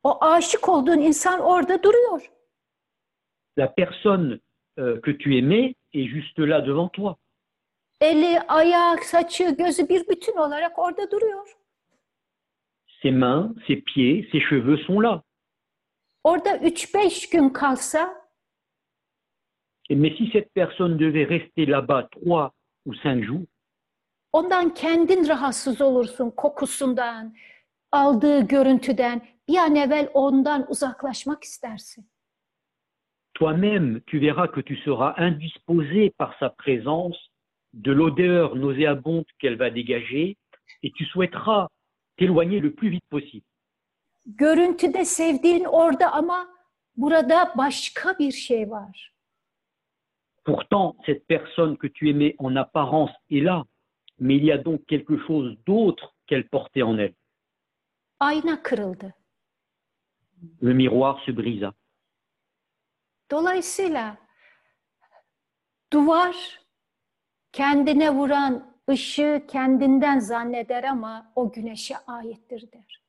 [0.04, 2.32] O aşık olduğun insan orada duruyor.
[3.58, 4.40] La personne
[4.80, 7.18] euh, que tu aimais est juste là devant toi.
[8.02, 11.48] Eli, ayak, saçı, gözü bir bütün olarak orada duruyor.
[13.02, 15.22] Ses mains, ses pieds, ses cheveux sont là.
[16.24, 18.24] Orada 3-5 gün kalsa
[19.90, 22.52] Et- Mais si cette personne devait rester là-bas trois
[22.86, 23.46] ou cinq jours,
[24.32, 27.36] ondan kendin rahatsız olursun kokusundan,
[27.92, 29.22] aldığı görüntüden.
[29.48, 32.10] Bir an evvel ondan uzaklaşmak istersin.
[33.34, 37.18] Toi-même, tu verras que tu seras indisposé par sa présence,
[37.74, 40.38] de l'odeur nauséabonde qu'elle va dégager,
[40.84, 41.68] et tu souhaiteras
[42.18, 43.46] t'éloigner le plus vite possible.
[44.26, 46.48] Görüntüde sevdiğin orada ama
[46.98, 49.14] burada başka bir şey var.
[50.46, 53.64] Pourtant, cette personne que tu aimais en apparence est là,
[54.20, 57.16] mais il y a donc quelque chose d'autre qu'elle portait en elle.
[58.20, 59.14] Ayna kırıldı.
[60.62, 61.74] Le miroir se brisa.
[63.38, 64.18] Dolayısıyla
[65.94, 66.60] duvar
[67.52, 73.04] kendine vuran ışığı kendinden zanneder ama o güneşe aittir der.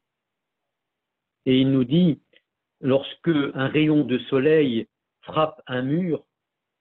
[1.47, 2.21] Et il nous dit,
[2.83, 4.87] lorsque un rayon de soleil
[5.21, 6.25] frappe un mur,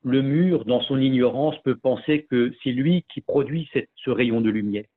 [0.06, 4.41] le mur, dans son ignorance, peut penser que c'est lui qui produit cette- ce rayon
[4.45, 4.88] de lumière.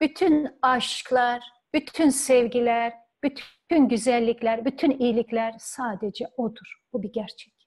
[0.00, 1.40] Bütün aşklar,
[1.74, 2.92] bütün sevgiler,
[3.24, 6.82] bütün güzellikler, bütün iyilikler sadece odur.
[6.92, 7.57] Bu bir gerçek.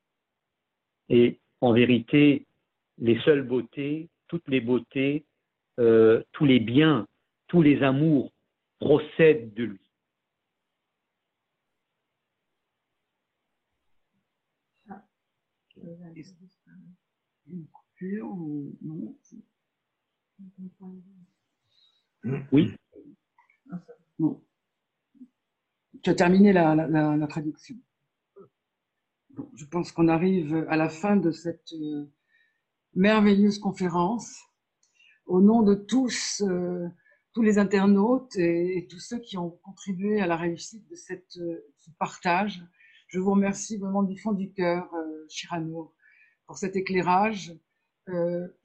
[1.13, 2.47] Et en vérité,
[2.97, 5.25] les seules beautés, toutes les beautés,
[5.77, 7.05] euh, tous les biens,
[7.47, 8.31] tous les amours
[8.79, 9.91] procèdent de lui.
[22.53, 22.73] Oui.
[26.01, 27.75] Tu as terminé la traduction.
[29.55, 32.05] Je pense qu'on arrive à la fin de cette euh,
[32.95, 34.39] merveilleuse conférence.
[35.25, 36.87] Au nom de tous, euh,
[37.33, 40.95] tous les internautes et, tous ceux qui ont contribué à la réussite de
[41.41, 42.61] euh, ce partage,
[43.07, 45.93] je vous remercie vraiment du fond du cœur, euh, Chirano,
[46.47, 47.53] pour cet éclairage.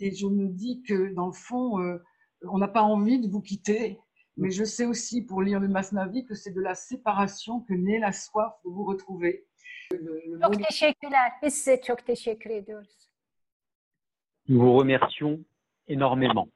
[0.01, 1.79] Et je me dis que dans le fond,
[2.43, 4.01] on n'a pas envie de vous quitter,
[4.37, 8.01] mais je sais aussi pour lire le Masnavi que c'est de la séparation que naît
[8.01, 9.47] la soif de vous retrouver.
[9.93, 9.99] Le-
[10.33, 11.33] le Çok mot- teşekkürler.
[11.43, 13.09] Biz size çok teşekkür ediyoruz.
[14.49, 15.39] Nous vous remercions
[15.89, 16.49] énormément.